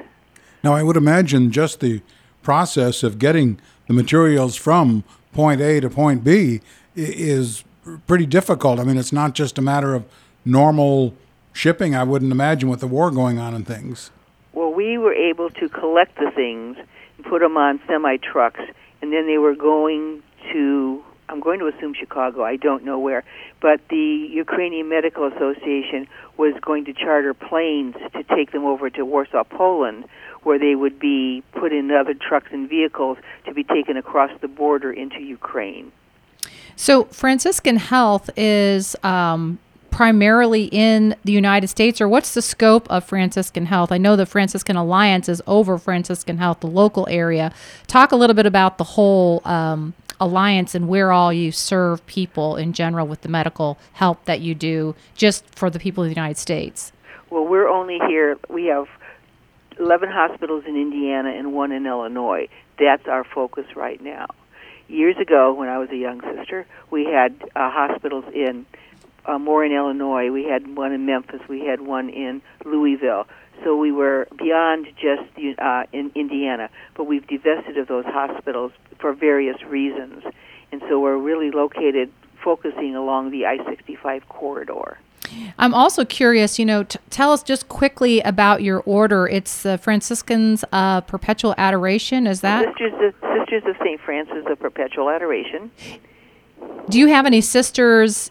Now, 0.62 0.72
I 0.72 0.83
would 0.83 0.96
imagine 0.96 1.50
just 1.50 1.80
the 1.80 2.00
process 2.42 3.02
of 3.02 3.18
getting 3.18 3.61
the 3.87 3.92
materials 3.92 4.57
from 4.57 5.05
point 5.33 5.61
A 5.61 5.81
to 5.81 5.90
point 5.90 6.25
B 6.25 6.61
is 6.94 7.64
pretty 8.07 8.27
difficult. 8.27 8.79
I 8.79 8.85
mean, 8.85 8.97
it's 8.97 9.12
not 9.12 9.35
just 9.35 9.59
a 9.59 9.62
matter 9.62 9.94
of 9.94 10.05
normal 10.44 11.14
shipping, 11.53 11.94
I 11.94 12.05
wouldn't 12.05 12.33
imagine, 12.33 12.68
with 12.68 12.81
the 12.81 12.87
war 12.87 13.11
going 13.11 13.38
on 13.38 13.55
and 13.55 13.66
things. 13.66 14.11
Well, 14.53 14.73
we 14.73 14.99
were 14.99 15.12
able 15.12 15.51
to 15.51 15.68
collect 15.68 16.16
the 16.16 16.31
things 16.31 16.77
and 17.16 17.27
put 17.27 17.40
them 17.40 17.57
on 17.57 17.81
semi 17.87 18.16
trucks, 18.18 18.61
and 19.03 19.12
then 19.12 19.27
they 19.27 19.38
were 19.38 19.55
going 19.55 20.23
to, 20.53 21.03
I'm 21.28 21.40
going 21.40 21.58
to 21.60 21.66
assume 21.66 21.94
Chicago, 21.94 22.44
I 22.44 22.56
don't 22.56 22.84
know 22.84 22.98
where, 22.98 23.24
but 23.60 23.80
the 23.88 24.28
Ukrainian 24.30 24.88
Medical 24.88 25.26
Association 25.26 26.06
was 26.37 26.54
going 26.60 26.84
to 26.87 26.92
charter 26.92 27.34
planes 27.34 27.96
to 28.12 28.22
take 28.24 28.52
them 28.52 28.64
over 28.64 28.90
to 28.90 29.04
Warsaw, 29.04 29.44
Poland, 29.44 30.04
where 30.42 30.58
they 30.58 30.74
would 30.74 30.98
be 30.98 31.42
put 31.52 31.72
in 31.72 31.90
other 31.90 32.14
trucks 32.14 32.48
and 32.52 32.68
vehicles 32.68 33.18
to 33.46 33.54
be 33.54 33.64
taken 33.64 33.96
across 33.96 34.30
the 34.40 34.48
border 34.48 34.92
into 34.92 35.20
Ukraine. 35.20 35.92
So, 36.76 37.04
Franciscan 37.04 37.76
Health 37.76 38.28
is 38.37 38.96
um, 39.02 39.58
primarily 39.90 40.64
in 40.72 41.14
the 41.24 41.32
United 41.32 41.68
States, 41.68 42.00
or 42.00 42.08
what's 42.08 42.34
the 42.34 42.42
scope 42.42 42.90
of 42.90 43.04
Franciscan 43.04 43.66
Health? 43.66 43.92
I 43.92 43.98
know 43.98 44.16
the 44.16 44.26
Franciscan 44.26 44.76
Alliance 44.76 45.28
is 45.28 45.40
over 45.46 45.78
Franciscan 45.78 46.38
Health, 46.38 46.60
the 46.60 46.66
local 46.66 47.06
area. 47.08 47.52
Talk 47.87 48.10
a 48.10 48.16
little 48.16 48.34
bit 48.34 48.44
about 48.44 48.76
the 48.78 48.84
whole 48.84 49.40
um, 49.44 49.94
alliance 50.20 50.74
and 50.74 50.88
where 50.88 51.12
all 51.12 51.33
you 51.33 51.53
serve 51.53 52.05
people 52.07 52.57
in 52.57 52.72
general 52.72 53.07
with 53.07 53.22
the 53.22 53.29
medical 53.29 53.79
help 53.92 54.24
that 54.24 54.40
you 54.40 54.55
do, 54.55 54.94
just 55.14 55.44
for 55.55 55.70
the 55.70 55.79
people 55.79 56.03
of 56.03 56.09
the 56.09 56.14
United 56.14 56.38
States. 56.38 56.92
Well, 57.31 57.46
we're 57.46 57.68
only 57.68 57.98
here. 58.09 58.37
We 58.48 58.66
have 58.66 58.87
11 59.79 60.11
hospitals 60.11 60.64
in 60.66 60.77
Indiana 60.77 61.31
and 61.31 61.53
one 61.53 61.72
in 61.72 61.87
Illinois. 61.87 62.48
That's 62.79 63.07
our 63.07 63.24
focus 63.24 63.66
right 63.74 64.00
now. 64.00 64.27
Years 64.88 65.16
ago, 65.16 65.53
when 65.53 65.68
I 65.68 65.79
was 65.79 65.88
a 65.90 65.96
young 65.96 66.20
sister, 66.20 66.66
we 66.90 67.05
had 67.05 67.35
uh, 67.57 67.70
hospitals 67.70 68.24
in 68.35 68.66
uh, 69.26 69.38
more 69.38 69.64
in 69.64 69.72
Illinois. 69.72 70.30
We 70.30 70.44
had 70.44 70.76
one 70.76 70.92
in 70.92 71.06
Memphis. 71.06 71.40
We 71.48 71.60
had 71.64 71.80
one 71.80 72.08
in 72.08 72.42
Louisville. 72.64 73.26
So 73.62 73.76
we 73.76 73.92
were 73.92 74.26
beyond 74.37 74.87
just 74.96 75.22
uh, 75.58 75.84
in 75.92 76.10
Indiana, 76.14 76.70
but 76.94 77.04
we've 77.04 77.26
divested 77.26 77.78
of 77.78 77.88
those 77.88 78.04
hospitals 78.04 78.72
for 78.98 79.12
various 79.12 79.62
reasons, 79.62 80.24
and 80.72 80.82
so 80.88 80.98
we're 80.98 81.16
really 81.16 81.50
located 81.50 82.10
focusing 82.42 82.96
along 82.96 83.30
the 83.30 83.46
I-65 83.46 84.28
corridor. 84.28 84.98
I'm 85.58 85.72
also 85.72 86.04
curious, 86.04 86.58
you 86.58 86.66
know, 86.66 86.82
t- 86.82 86.98
tell 87.10 87.32
us 87.32 87.42
just 87.42 87.68
quickly 87.68 88.20
about 88.20 88.62
your 88.62 88.80
order. 88.80 89.26
It's 89.26 89.62
the 89.62 89.78
Franciscans 89.78 90.64
uh, 90.70 91.00
Perpetual 91.02 91.54
Adoration, 91.56 92.26
is 92.26 92.42
that? 92.42 92.66
Sisters 92.66 92.92
of, 93.00 93.14
Sisters 93.38 93.62
of 93.66 93.76
St. 93.82 94.00
Francis 94.00 94.44
of 94.46 94.58
Perpetual 94.60 95.08
Adoration. 95.08 95.70
Do 96.90 96.98
you 96.98 97.08
have 97.08 97.24
any 97.24 97.40
sisters 97.40 98.30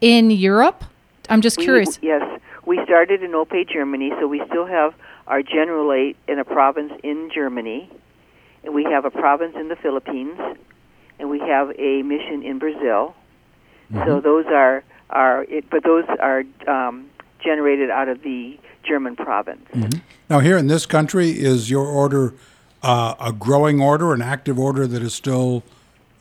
in 0.00 0.30
Europe? 0.30 0.84
I'm 1.28 1.40
just 1.40 1.58
curious. 1.58 2.00
We, 2.00 2.08
yes, 2.08 2.40
we 2.66 2.82
started 2.84 3.22
in 3.22 3.32
Olpe, 3.32 3.68
Germany, 3.68 4.12
so 4.20 4.26
we 4.26 4.42
still 4.48 4.66
have 4.66 4.94
our 5.26 5.42
generalate 5.42 6.16
in 6.28 6.38
a 6.38 6.44
province 6.44 6.92
in 7.02 7.30
Germany, 7.32 7.90
and 8.64 8.74
we 8.74 8.84
have 8.84 9.04
a 9.04 9.10
province 9.10 9.54
in 9.56 9.68
the 9.68 9.76
Philippines, 9.76 10.38
and 11.18 11.30
we 11.30 11.38
have 11.40 11.72
a 11.78 12.02
mission 12.02 12.42
in 12.42 12.58
Brazil. 12.58 13.14
Mm-hmm. 13.92 14.06
So 14.06 14.20
those 14.20 14.46
are 14.46 14.82
are 15.10 15.44
it, 15.44 15.68
but 15.70 15.82
those 15.84 16.04
are 16.20 16.44
um, 16.66 17.10
generated 17.42 17.90
out 17.90 18.08
of 18.08 18.22
the 18.22 18.58
German 18.82 19.16
province. 19.16 19.66
Mm-hmm. 19.72 20.00
Now, 20.28 20.40
here 20.40 20.56
in 20.56 20.68
this 20.68 20.86
country, 20.86 21.30
is 21.30 21.70
your 21.70 21.86
order 21.86 22.34
uh, 22.82 23.14
a 23.20 23.32
growing 23.32 23.80
order, 23.80 24.12
an 24.12 24.22
active 24.22 24.58
order 24.58 24.86
that 24.86 25.02
is 25.02 25.14
still 25.14 25.62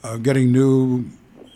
uh, 0.03 0.17
getting 0.17 0.51
new 0.51 1.05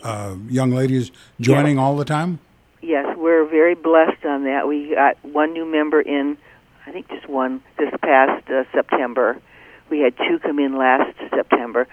uh, 0.04 0.36
young 0.50 0.72
ladies 0.72 1.12
joining 1.40 1.78
yes. 1.78 1.82
all 1.82 1.98
the 1.98 2.06
time? 2.06 2.40
Yes, 2.82 3.16
we're 3.18 3.46
very 3.46 3.76
blessed 3.76 4.26
on 4.26 4.44
that. 4.44 4.68
We 4.68 4.94
got 4.94 5.18
one 5.24 5.54
new 5.54 5.66
member 5.66 6.02
in, 6.02 6.38
I 6.86 6.92
think 6.92 7.08
just 7.08 7.30
one 7.30 7.64
this 7.78 7.90
past 8.02 8.50
uh, 8.50 8.64
September. 8.74 9.42
We 9.90 10.00
had 10.00 10.16
two 10.18 10.40
come 10.40 10.60
in 10.60 10.78
last 10.78 11.18
September. 11.30 11.88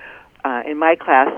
Uh, 0.44 0.62
in 0.66 0.78
my 0.78 0.96
class, 0.96 1.30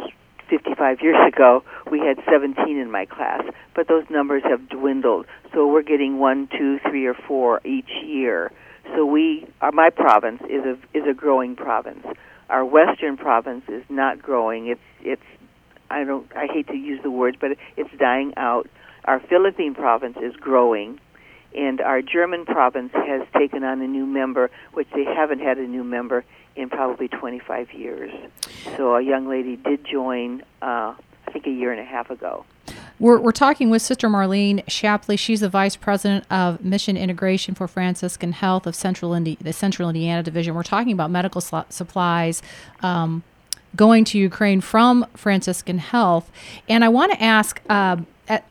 55 0.48 1.00
years 1.02 1.16
ago, 1.34 1.64
we 1.90 1.98
had 2.00 2.18
17 2.30 2.78
in 2.78 2.90
my 2.90 3.04
class, 3.04 3.42
but 3.74 3.88
those 3.88 4.04
numbers 4.10 4.42
have 4.44 4.68
dwindled. 4.68 5.26
So 5.52 5.66
we're 5.66 5.82
getting 5.82 6.18
one, 6.18 6.48
two, 6.48 6.78
three, 6.88 7.06
or 7.06 7.14
four 7.14 7.60
each 7.64 7.90
year. 8.04 8.50
So 8.94 9.04
we, 9.04 9.46
our, 9.60 9.72
my 9.72 9.90
province 9.90 10.42
is 10.48 10.64
a 10.64 10.78
is 10.96 11.06
a 11.08 11.14
growing 11.14 11.56
province. 11.56 12.06
Our 12.50 12.64
western 12.64 13.16
province 13.16 13.64
is 13.68 13.84
not 13.88 14.20
growing. 14.20 14.66
It's 14.66 14.80
it's 15.02 15.22
I 15.92 16.04
don't 16.04 16.26
I 16.34 16.46
hate 16.46 16.66
to 16.68 16.76
use 16.76 17.00
the 17.02 17.10
words, 17.10 17.36
but 17.40 17.56
it's 17.76 17.90
dying 17.98 18.32
out. 18.36 18.68
Our 19.04 19.20
Philippine 19.20 19.74
province 19.74 20.16
is 20.22 20.34
growing, 20.36 20.98
and 21.54 21.80
our 21.80 22.02
German 22.02 22.44
province 22.46 22.92
has 22.94 23.22
taken 23.36 23.64
on 23.64 23.80
a 23.80 23.86
new 23.86 24.06
member, 24.06 24.50
which 24.72 24.88
they 24.94 25.04
haven't 25.04 25.40
had 25.40 25.58
a 25.58 25.66
new 25.66 25.84
member 25.84 26.24
in 26.56 26.68
probably 26.68 27.08
25 27.08 27.72
years. 27.72 28.12
So 28.76 28.94
a 28.94 29.02
young 29.02 29.28
lady 29.28 29.56
did 29.56 29.84
join, 29.84 30.42
uh, 30.60 30.94
I 30.94 31.30
think, 31.32 31.46
a 31.46 31.50
year 31.50 31.72
and 31.72 31.80
a 31.80 31.84
half 31.84 32.10
ago. 32.10 32.44
We're, 32.98 33.18
we're 33.18 33.32
talking 33.32 33.68
with 33.70 33.82
Sister 33.82 34.08
Marlene 34.08 34.62
Shapley. 34.68 35.16
She's 35.16 35.40
the 35.40 35.48
Vice 35.48 35.74
President 35.74 36.24
of 36.30 36.64
Mission 36.64 36.96
Integration 36.96 37.54
for 37.54 37.66
Franciscan 37.66 38.32
Health 38.32 38.66
of 38.66 38.76
Central 38.76 39.12
Indi- 39.12 39.38
the 39.40 39.52
Central 39.52 39.88
Indiana 39.88 40.22
Division. 40.22 40.54
We're 40.54 40.62
talking 40.62 40.92
about 40.92 41.10
medical 41.10 41.40
sl- 41.40 41.60
supplies 41.68 42.42
um, 42.80 43.24
going 43.76 44.04
to 44.04 44.18
Ukraine 44.18 44.60
from 44.60 45.06
Franciscan 45.14 45.78
Health. 45.78 46.30
And 46.68 46.84
I 46.84 46.88
want 46.88 47.12
to 47.12 47.22
ask 47.22 47.60
uh, 47.68 47.96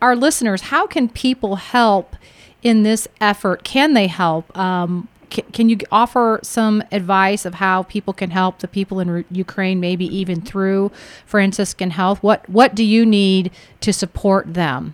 our 0.02 0.16
listeners 0.16 0.62
how 0.62 0.88
can 0.88 1.10
people 1.10 1.58
help 1.58 2.16
in 2.62 2.84
this 2.84 3.08
effort? 3.20 3.64
Can 3.64 3.94
they 3.94 4.08
help? 4.08 4.56
Um, 4.58 5.08
can, 5.30 5.70
you 5.70 5.78
offer 5.92 6.40
some 6.44 6.84
advice 6.92 7.46
of 7.46 7.56
how 7.56 7.84
people 7.84 8.14
can 8.14 8.32
help 8.32 8.60
the 8.60 8.68
people 8.68 9.00
in 9.00 9.10
R- 9.10 9.24
Ukraine, 9.32 9.80
maybe 9.80 10.06
even 10.06 10.42
through 10.42 10.92
Franciscan 11.26 11.92
Health? 11.92 12.22
What 12.22 12.48
what 12.50 12.76
do 12.76 12.84
you 12.84 13.06
need 13.06 13.52
to 13.80 13.94
support 13.94 14.54
them? 14.54 14.94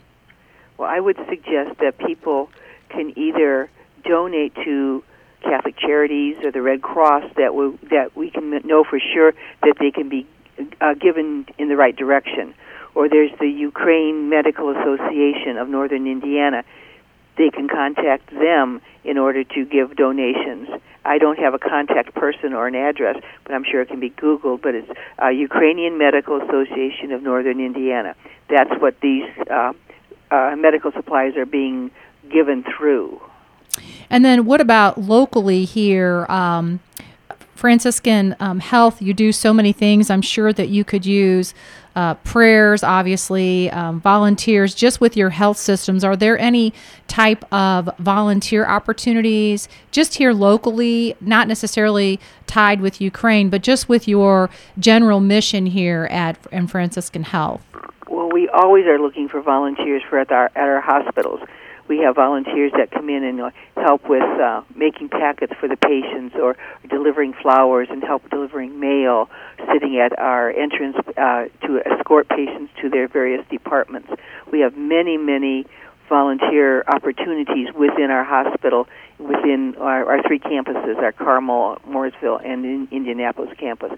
Well, 0.77 0.89
I 0.89 0.99
would 0.99 1.17
suggest 1.27 1.79
that 1.79 1.97
people 1.97 2.49
can 2.89 3.17
either 3.17 3.69
donate 4.03 4.53
to 4.63 5.03
Catholic 5.49 5.77
Charities 5.77 6.37
or 6.43 6.51
the 6.51 6.61
Red 6.61 6.81
Cross 6.81 7.23
that 7.37 7.55
we, 7.55 7.77
that 7.89 8.15
we 8.15 8.29
can 8.29 8.49
know 8.65 8.83
for 8.83 8.99
sure 8.99 9.33
that 9.63 9.75
they 9.79 9.91
can 9.91 10.09
be 10.09 10.27
uh, 10.81 10.93
given 10.93 11.45
in 11.57 11.69
the 11.69 11.75
right 11.75 11.95
direction. 11.95 12.53
Or 12.95 13.09
there's 13.09 13.31
the 13.39 13.47
Ukraine 13.47 14.29
Medical 14.29 14.71
Association 14.71 15.57
of 15.57 15.69
Northern 15.69 16.07
Indiana 16.07 16.63
they 17.37 17.49
can 17.49 17.67
contact 17.69 18.31
them 18.31 18.81
in 19.03 19.17
order 19.17 19.43
to 19.43 19.65
give 19.65 19.95
donations. 19.95 20.67
I 21.05 21.19
don't 21.19 21.39
have 21.39 21.53
a 21.53 21.59
contact 21.59 22.13
person 22.13 22.53
or 22.53 22.67
an 22.67 22.75
address, 22.75 23.15
but 23.45 23.53
I'm 23.53 23.63
sure 23.63 23.81
it 23.81 23.87
can 23.87 23.99
be 23.99 24.09
Googled. 24.09 24.61
But 24.61 24.75
it's 24.75 24.89
uh, 25.21 25.29
Ukrainian 25.29 25.97
Medical 25.97 26.41
Association 26.41 27.11
of 27.11 27.21
Northern 27.23 27.59
Indiana. 27.59 28.15
That's 28.49 28.71
what 28.81 28.99
these 29.01 29.23
uh, 29.49 29.73
uh, 30.31 30.55
medical 30.57 30.91
supplies 30.91 31.37
are 31.37 31.45
being 31.45 31.91
given 32.29 32.65
through. 32.77 33.21
And 34.09 34.23
then, 34.23 34.45
what 34.45 34.61
about 34.61 34.99
locally 34.99 35.65
here? 35.65 36.25
Um, 36.29 36.79
Franciscan 37.57 38.35
um, 38.39 38.59
Health, 38.59 39.01
you 39.01 39.13
do 39.13 39.31
so 39.31 39.51
many 39.51 39.73
things. 39.73 40.11
I'm 40.11 40.21
sure 40.21 40.53
that 40.53 40.69
you 40.69 40.83
could 40.83 41.05
use 41.07 41.55
uh, 41.95 42.13
prayers, 42.13 42.83
obviously, 42.83 43.71
um, 43.71 43.99
volunteers, 43.99 44.75
just 44.75 45.01
with 45.01 45.17
your 45.17 45.31
health 45.31 45.57
systems. 45.57 46.03
Are 46.03 46.15
there 46.15 46.37
any 46.37 46.71
type 47.07 47.51
of 47.51 47.89
volunteer 47.97 48.67
opportunities 48.67 49.67
just 49.89 50.15
here 50.15 50.33
locally, 50.33 51.15
not 51.19 51.47
necessarily 51.47 52.19
tied 52.45 52.79
with 52.79 53.01
Ukraine, 53.01 53.49
but 53.49 53.63
just 53.63 53.89
with 53.89 54.07
your 54.07 54.51
general 54.77 55.19
mission 55.19 55.65
here 55.65 56.07
at 56.11 56.37
in 56.51 56.67
Franciscan 56.67 57.23
Health? 57.23 57.63
Well, 58.07 58.29
we 58.31 58.47
always 58.49 58.85
are 58.85 58.99
looking 58.99 59.27
for 59.27 59.41
volunteers 59.41 60.03
for 60.07 60.19
at 60.19 60.31
our 60.31 60.45
at 60.55 60.69
our 60.69 60.81
hospitals 60.81 61.39
we 61.87 61.99
have 61.99 62.15
volunteers 62.15 62.71
that 62.77 62.91
come 62.91 63.09
in 63.09 63.23
and 63.23 63.41
uh, 63.41 63.49
help 63.75 64.07
with 64.09 64.23
uh, 64.23 64.61
making 64.75 65.09
packets 65.09 65.53
for 65.59 65.67
the 65.67 65.77
patients 65.77 66.35
or 66.35 66.55
delivering 66.89 67.33
flowers 67.33 67.87
and 67.89 68.03
help 68.03 68.29
delivering 68.29 68.79
mail, 68.79 69.29
sitting 69.73 69.99
at 69.99 70.17
our 70.19 70.51
entrance 70.51 70.97
uh, 71.17 71.45
to 71.65 71.81
escort 71.85 72.27
patients 72.29 72.71
to 72.81 72.89
their 72.89 73.07
various 73.07 73.45
departments. 73.49 74.09
We 74.51 74.61
have 74.61 74.75
many, 74.75 75.17
many 75.17 75.65
volunteer 76.09 76.83
opportunities 76.87 77.67
within 77.73 78.11
our 78.11 78.23
hospital, 78.23 78.87
within 79.19 79.75
our, 79.79 80.05
our 80.05 80.23
three 80.23 80.39
campuses, 80.39 80.97
our 80.97 81.11
Carmel, 81.11 81.77
Mooresville, 81.87 82.43
and 82.45 82.65
in 82.65 82.87
Indianapolis 82.91 83.49
campus. 83.57 83.91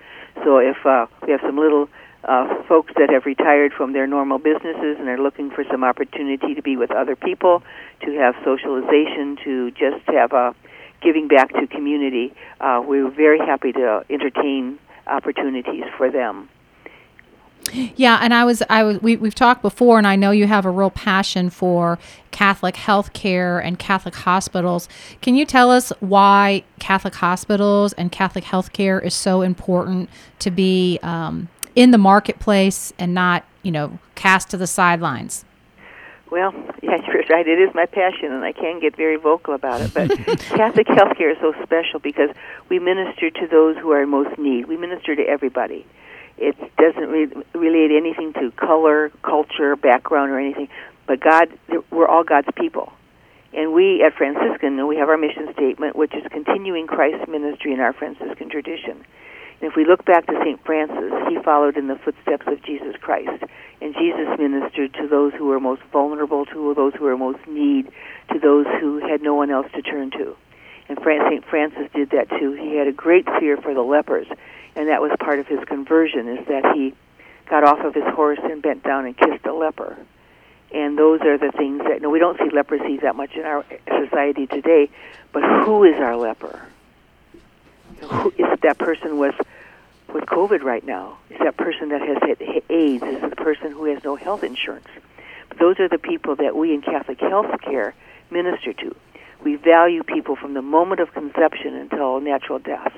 So 0.44 0.58
if 0.58 0.78
uh, 0.86 1.08
we 1.26 1.32
have 1.32 1.42
some 1.42 1.58
little 1.58 1.90
uh, 2.24 2.64
folks 2.68 2.94
that 2.98 3.10
have 3.10 3.26
retired 3.26 3.72
from 3.74 3.94
their 3.94 4.08
normal 4.08 4.40
businesses 4.40 4.98
and 5.00 5.08
are 5.08 5.18
looking 5.18 5.52
for 5.52 5.64
some 5.72 5.84
opportunity 5.84 6.54
to 6.54 6.62
be 6.62 6.76
with 6.76 6.92
other 6.92 7.16
people, 7.16 7.64
to 8.02 8.12
have 8.18 8.36
socialization, 8.44 9.38
to 9.44 9.72
just 9.72 10.04
have 10.08 10.34
a 10.34 10.56
giving 11.02 11.28
back 11.28 11.54
to 11.54 11.66
community. 11.68 12.34
Uh, 12.60 12.84
we're 12.86 13.10
very 13.10 13.40
happy 13.40 13.72
to 13.72 14.04
entertain 14.10 14.78
opportunities 15.08 15.84
for 15.98 16.12
them. 16.12 16.50
Yeah, 17.74 18.20
and 18.22 18.34
I 18.34 18.44
was 18.44 18.64
I 18.70 18.84
was 18.84 19.02
we 19.02 19.16
we've 19.16 19.36
talked 19.36 19.62
before, 19.62 19.98
and 19.98 20.08
I 20.08 20.16
know 20.16 20.32
you 20.32 20.48
have 20.48 20.66
a 20.66 20.72
real 20.72 20.90
passion 20.90 21.50
for 21.50 22.00
Catholic 22.32 22.76
health 22.76 23.14
care 23.14 23.60
and 23.60 23.78
Catholic 23.78 24.16
hospitals. 24.16 24.88
Can 25.22 25.36
you 25.36 25.46
tell 25.46 25.72
us 25.72 25.92
why 26.00 26.64
Catholic 26.80 27.16
hospitals 27.16 27.94
and 27.94 28.12
Catholic 28.12 28.44
health 28.44 28.74
care 28.74 29.00
is 29.00 29.14
so 29.14 29.42
important 29.42 30.10
to 30.40 30.52
be 30.52 31.00
um, 31.04 31.50
in 31.76 31.92
the 31.92 31.98
marketplace 31.98 32.94
and 33.00 33.14
not, 33.14 33.46
you 33.64 33.72
know, 33.72 34.00
cast 34.16 34.50
to 34.50 34.58
the 34.58 34.68
sidelines? 34.68 35.46
Well, 36.32 36.54
yeah, 36.84 36.98
you're 37.08 37.24
right. 37.30 37.48
It 37.48 37.60
is 37.60 37.74
my 37.74 37.88
passion, 37.88 38.32
and 38.32 38.44
I 38.44 38.52
can 38.52 38.80
get 38.80 38.96
very 38.96 39.16
vocal 39.16 39.56
about 39.56 39.82
it. 39.82 39.94
But 39.94 40.10
Catholic 40.40 40.88
healthcare 40.88 41.32
is 41.32 41.38
so 41.42 41.54
special 41.64 42.00
because 42.00 42.30
we 42.70 42.78
minister 42.78 43.32
to 43.32 43.48
those 43.48 43.78
who 43.78 43.92
are 43.92 44.04
in 44.04 44.10
most 44.10 44.38
need. 44.38 44.68
We 44.68 44.78
minister 44.78 45.16
to 45.16 45.24
everybody. 45.24 45.88
It 46.40 46.56
doesn't 46.78 47.10
re- 47.10 47.44
relate 47.54 47.92
anything 47.92 48.34
to 48.34 48.52
color, 48.52 49.12
culture, 49.24 49.76
background, 49.76 50.32
or 50.32 50.40
anything. 50.40 50.70
But 51.06 51.20
God, 51.20 51.50
we're 51.92 52.08
all 52.08 52.24
God's 52.24 52.48
people. 52.56 52.94
And 53.52 53.74
we 53.74 54.04
at 54.04 54.14
Franciscan, 54.14 54.88
we 54.88 54.98
have 54.98 55.10
our 55.10 55.18
mission 55.18 55.52
statement, 55.54 55.96
which 55.96 56.14
is 56.14 56.24
continuing 56.32 56.88
Christ's 56.88 57.28
ministry 57.28 57.74
in 57.74 57.80
our 57.80 57.94
Franciscan 57.94 58.50
tradition. 58.50 59.04
And 59.62 59.70
if 59.70 59.76
we 59.76 59.86
look 59.86 60.06
back 60.06 60.28
to 60.28 60.40
St. 60.42 60.64
Francis, 60.64 61.12
he 61.28 61.38
followed 61.44 61.76
in 61.76 61.88
the 61.88 61.98
footsteps 61.98 62.46
of 62.48 62.64
Jesus 62.64 62.96
Christ. 63.02 63.44
And 63.82 63.94
Jesus 63.94 64.28
ministered 64.38 64.94
to 64.94 65.08
those 65.08 65.34
who 65.34 65.48
were 65.48 65.60
most 65.60 65.82
vulnerable, 65.92 66.46
to 66.46 66.74
those 66.76 66.94
who 66.94 67.06
were 67.06 67.18
most 67.18 67.46
need, 67.48 67.92
to 68.32 68.40
those 68.40 68.66
who 68.80 69.00
had 69.00 69.22
no 69.22 69.34
one 69.34 69.52
else 69.52 69.68
to 69.76 69.82
turn 69.82 70.12
to. 70.12 70.36
And 70.88 70.98
St. 71.00 71.46
Francis 71.46 71.90
did 71.94 72.12
that 72.12 72.30
too. 72.40 72.54
He 72.54 72.76
had 72.76 72.88
a 72.88 72.92
great 72.92 73.26
fear 73.40 73.58
for 73.58 73.74
the 73.74 73.82
lepers, 73.82 74.28
and 74.76 74.88
that 74.90 75.02
was 75.02 75.12
part 75.20 75.40
of 75.40 75.48
his 75.48 75.60
conversion, 75.66 76.28
is 76.28 76.48
that 76.48 76.74
he 76.76 76.94
got 77.50 77.64
off 77.64 77.80
of 77.80 77.94
his 77.94 78.04
horse 78.04 78.40
and 78.44 78.62
bent 78.62 78.84
down 78.84 79.06
and 79.06 79.18
kissed 79.18 79.46
a 79.46 79.54
leper. 79.54 79.98
And 80.72 80.98
those 80.98 81.22
are 81.22 81.38
the 81.38 81.52
things 81.52 81.82
that, 81.88 82.02
no, 82.02 82.10
we 82.10 82.20
don't 82.20 82.38
see 82.38 82.50
leprosy 82.54 82.98
that 82.98 83.16
much 83.16 83.34
in 83.34 83.44
our 83.44 83.66
society 83.88 84.46
today, 84.46 84.90
but 85.34 85.42
who 85.42 85.84
is 85.84 85.96
our 85.96 86.16
leper? 86.16 86.62
Who 88.02 88.30
is 88.38 88.60
that 88.62 88.78
person 88.78 89.18
with, 89.18 89.36
with 90.14 90.26
COVID 90.26 90.62
right 90.62 90.86
now? 90.86 91.18
Is 91.32 91.40
that 91.40 91.58
person 91.58 91.90
that 91.90 92.02
has 92.02 92.18
had 92.22 92.42
AIDS? 92.70 93.04
Is 93.04 93.24
it 93.24 93.30
the 93.30 93.36
person 93.36 93.72
who 93.72 93.86
has 93.86 94.04
no 94.04 94.16
health 94.16 94.44
insurance? 94.44 94.88
But 95.50 95.58
those 95.58 95.80
are 95.80 95.90
the 95.90 95.98
people 95.98 96.36
that 96.36 96.56
we 96.56 96.74
in 96.74 96.82
Catholic 96.82 97.20
health 97.20 97.60
care 97.62 97.96
minister 98.30 98.74
to. 98.74 98.96
We 99.44 99.56
value 99.56 100.04
people 100.04 100.36
from 100.36 100.54
the 100.54 100.62
moment 100.62 101.02
of 101.02 101.14
conception 101.14 101.74
until 101.74 102.20
natural 102.20 102.60
death. 102.60 102.94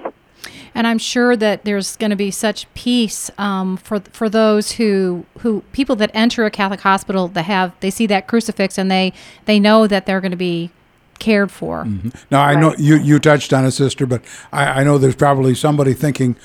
And 0.74 0.88
I'm 0.88 0.98
sure 0.98 1.36
that 1.36 1.66
there's 1.66 1.98
going 1.98 2.10
to 2.10 2.16
be 2.16 2.32
such 2.32 2.72
peace 2.74 3.30
um, 3.38 3.78
for 3.78 4.00
for 4.12 4.30
those 4.30 4.74
who 4.74 5.26
who 5.40 5.62
people 5.72 5.96
that 5.98 6.12
enter 6.14 6.46
a 6.46 6.52
Catholic 6.52 6.82
hospital 6.82 7.28
that 7.30 7.44
have 7.44 7.74
they 7.80 7.90
see 7.90 8.08
that 8.08 8.28
crucifix 8.28 8.78
and 8.78 8.90
they 8.90 9.14
they 9.46 9.60
know 9.60 9.88
that 9.88 10.06
they're 10.06 10.22
going 10.22 10.32
to 10.32 10.38
be 10.38 10.72
cared 11.20 11.52
for. 11.52 11.84
Mm-hmm. 11.84 12.10
Now 12.30 12.42
I 12.42 12.56
know 12.56 12.76
you 12.78 12.96
you 12.96 13.20
touched 13.20 13.54
on 13.54 13.66
it, 13.66 13.72
sister, 13.72 14.06
but 14.06 14.24
I, 14.52 14.82
I 14.82 14.84
know 14.84 14.98
there's 14.98 15.16
probably 15.16 15.56
somebody 15.56 15.94
thinking, 15.94 16.36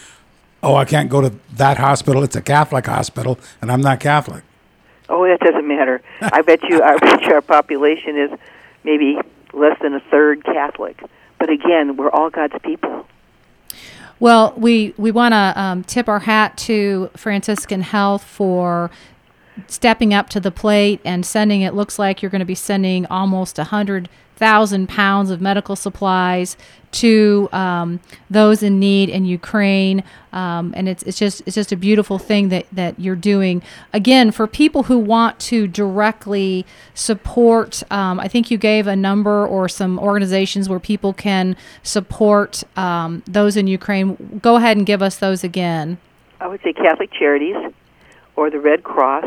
"Oh, 0.63 0.77
I 0.77 0.85
can't 0.85 1.09
go 1.09 1.21
to 1.21 1.33
that 1.55 1.79
hospital. 1.79 2.23
It's 2.23 2.37
a 2.37 2.43
Catholic 2.43 2.87
hospital, 2.87 3.39
and 3.61 3.73
I'm 3.73 3.81
not 3.81 4.01
Catholic." 4.01 4.45
Oh, 5.09 5.25
that 5.27 5.41
doesn't 5.41 5.67
matter. 5.67 6.03
I 6.21 6.43
bet 6.43 6.63
you, 6.65 6.83
I 6.83 6.97
bet 7.01 7.23
you, 7.23 7.33
our 7.33 7.43
population 7.43 8.17
is 8.17 8.31
maybe 8.85 9.19
less 9.53 9.79
than 9.81 9.95
a 9.95 10.01
third 10.01 10.45
Catholic. 10.45 11.03
But 11.39 11.51
again, 11.51 11.97
we're 11.97 12.11
all 12.11 12.31
God's 12.31 12.55
people. 12.63 13.07
Well, 14.19 14.55
we 14.57 14.95
we 14.97 15.11
want 15.11 15.33
to 15.33 15.61
um, 15.61 15.85
tip 15.85 16.09
our 16.09 16.21
hat 16.21 16.57
to 16.59 17.11
Franciscan 17.17 17.83
Health 17.83 18.25
for 18.25 18.91
stepping 19.67 20.15
up 20.15 20.29
to 20.31 20.41
the 20.41 20.51
plate 20.51 21.01
and 21.05 21.25
sending. 21.25 21.63
It 21.63 21.75
looks 21.75 21.99
like 21.99 22.23
you're 22.23 22.31
going 22.31 22.41
to 22.41 22.47
be 22.47 22.55
sending 22.55 23.07
almost 23.07 23.59
a 23.59 23.65
hundred 23.65 24.09
thousand 24.37 24.89
pounds 24.89 25.31
of 25.31 25.41
medical 25.41 25.75
supplies 25.75 26.57
to 26.93 27.49
um, 27.53 28.01
those 28.31 28.63
in 28.63 28.79
need 28.79 29.09
in 29.09 29.25
Ukraine, 29.25 30.03
um, 30.33 30.73
and 30.77 30.89
it's 30.89 31.03
it's 31.03 31.19
just 31.19 31.43
it's 31.47 31.55
just 31.55 31.73
a 31.73 31.77
beautiful 31.77 32.19
thing 32.19 32.49
that 32.51 32.67
that 32.73 32.99
you're 32.99 33.17
doing. 33.17 33.63
Again, 33.93 34.31
for 34.31 34.47
people 34.47 34.85
who 34.85 34.99
want 34.99 35.39
to 35.41 35.67
directly 35.67 36.65
support, 36.95 37.83
um, 37.91 38.21
I 38.21 38.29
think 38.29 38.51
you 38.51 38.59
gave 38.59 38.87
a 38.87 38.97
number 38.97 39.47
or 39.47 39.69
some 39.69 39.99
organizations 39.99 40.69
where 40.69 40.81
people 40.81 41.13
can 41.13 41.57
support 41.83 42.63
um, 42.77 43.23
those 43.27 43.57
in 43.57 43.67
Ukraine. 43.67 44.41
Go 44.43 44.57
ahead 44.57 44.77
and 44.77 44.87
give 44.87 45.03
us 45.03 45.17
those 45.17 45.45
again. 45.45 45.99
I 46.41 46.47
would 46.49 46.63
say 46.63 46.73
Catholic 46.73 47.11
Charities, 47.13 47.57
or 48.37 48.51
the 48.51 48.61
Red 48.61 48.85
Cross 48.85 49.25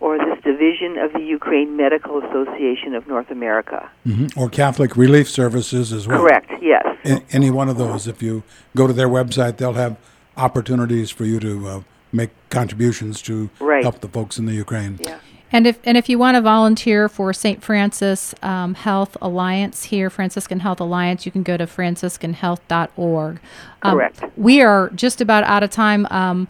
or 0.00 0.18
this 0.18 0.42
division 0.44 0.98
of 0.98 1.12
the 1.12 1.20
Ukraine 1.20 1.76
Medical 1.76 2.22
Association 2.22 2.94
of 2.94 3.06
North 3.06 3.30
America. 3.30 3.90
Mm-hmm. 4.06 4.38
Or 4.38 4.48
Catholic 4.48 4.96
Relief 4.96 5.28
Services 5.28 5.92
as 5.92 6.06
well. 6.06 6.20
Correct, 6.20 6.50
yes. 6.60 6.84
A- 7.04 7.22
any 7.30 7.50
one 7.50 7.68
of 7.68 7.78
those. 7.78 8.06
If 8.06 8.22
you 8.22 8.42
go 8.74 8.86
to 8.86 8.92
their 8.92 9.08
website, 9.08 9.56
they'll 9.56 9.72
have 9.72 9.96
opportunities 10.36 11.10
for 11.10 11.24
you 11.24 11.40
to 11.40 11.68
uh, 11.68 11.80
make 12.12 12.30
contributions 12.50 13.22
to 13.22 13.50
right. 13.60 13.82
help 13.82 14.00
the 14.00 14.08
folks 14.08 14.38
in 14.38 14.46
the 14.46 14.54
Ukraine. 14.54 14.98
Yeah. 15.02 15.18
And 15.52 15.66
if 15.66 15.78
and 15.84 15.96
if 15.96 16.08
you 16.08 16.18
want 16.18 16.34
to 16.34 16.40
volunteer 16.40 17.08
for 17.08 17.32
St. 17.32 17.62
Francis 17.62 18.34
um, 18.42 18.74
Health 18.74 19.16
Alliance 19.22 19.84
here, 19.84 20.10
Franciscan 20.10 20.60
Health 20.60 20.80
Alliance, 20.80 21.24
you 21.24 21.30
can 21.30 21.44
go 21.44 21.56
to 21.56 21.66
franciscanhealth.org. 21.66 23.40
Um, 23.82 23.94
Correct. 23.94 24.24
We 24.36 24.60
are 24.60 24.90
just 24.90 25.20
about 25.20 25.44
out 25.44 25.62
of 25.62 25.70
time. 25.70 26.06
Um, 26.10 26.48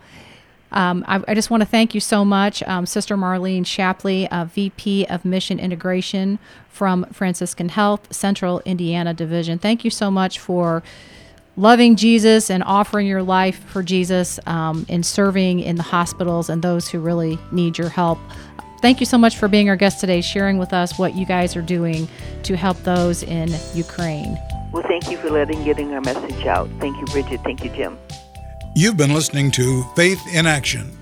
um, 0.73 1.05
I, 1.07 1.23
I, 1.29 1.35
just 1.35 1.51
want 1.51 1.63
to 1.63 1.67
thank 1.67 1.95
you 1.95 2.01
so 2.01 2.25
much, 2.25 2.63
um, 2.65 2.87
Sister 2.87 3.17
Marlene 3.17 3.65
Shapley, 3.65 4.29
uh, 4.29 4.47
VP 4.47 5.07
of 5.07 5.25
Mission 5.25 5.61
Integration 5.61 6.39
from 6.69 7.05
Franciscan 7.13 7.69
Health 7.69 8.13
Central 8.13 8.61
Indiana 8.65 9.15
Division. 9.15 9.59
Thank 9.59 9.85
you 9.85 9.91
so 9.91 10.11
much 10.11 10.39
for 10.39 10.83
loving 11.57 11.97
Jesus 11.97 12.51
and 12.51 12.63
offering 12.63 13.07
your 13.07 13.23
life 13.23 13.65
for 13.67 13.83
Jesus 13.83 14.39
um, 14.47 14.85
and 14.89 15.07
serving 15.07 15.61
in 15.61 15.77
the 15.77 15.83
hospitals 15.83 16.51
and 16.51 16.63
those 16.63 16.89
who 16.89 16.99
really 16.99 17.39
need 17.53 17.79
your 17.79 17.89
help. 17.89 18.19
Thank 18.83 19.01
you 19.01 19.07
so 19.07 19.17
much 19.17 19.37
for 19.37 19.49
being 19.49 19.69
our 19.69 19.77
guest 19.77 20.01
today, 20.01 20.21
sharing 20.21 20.59
with 20.59 20.73
us 20.73 20.99
what 20.99 21.15
you 21.15 21.25
guys 21.25 21.57
are 21.57 21.63
doing 21.63 22.09
to 22.43 22.57
help 22.57 22.77
those 22.83 23.23
in 23.23 23.49
Ukraine. 23.75 24.37
Well, 24.73 24.85
thank 24.87 25.11
you 25.11 25.17
for 25.17 25.31
letting 25.31 25.65
getting 25.65 25.95
our 25.95 26.03
message 26.03 26.45
out. 26.45 26.69
Thank 26.79 26.97
you, 26.99 27.07
Brigid. 27.07 27.43
Thank 27.43 27.65
you, 27.65 27.71
Jim. 27.71 27.99
You've 28.79 28.99
been 28.99 29.15
listening 29.15 29.51
to 29.53 29.85
Faith 29.97 30.21
in 30.35 30.47
Action, 30.47 30.95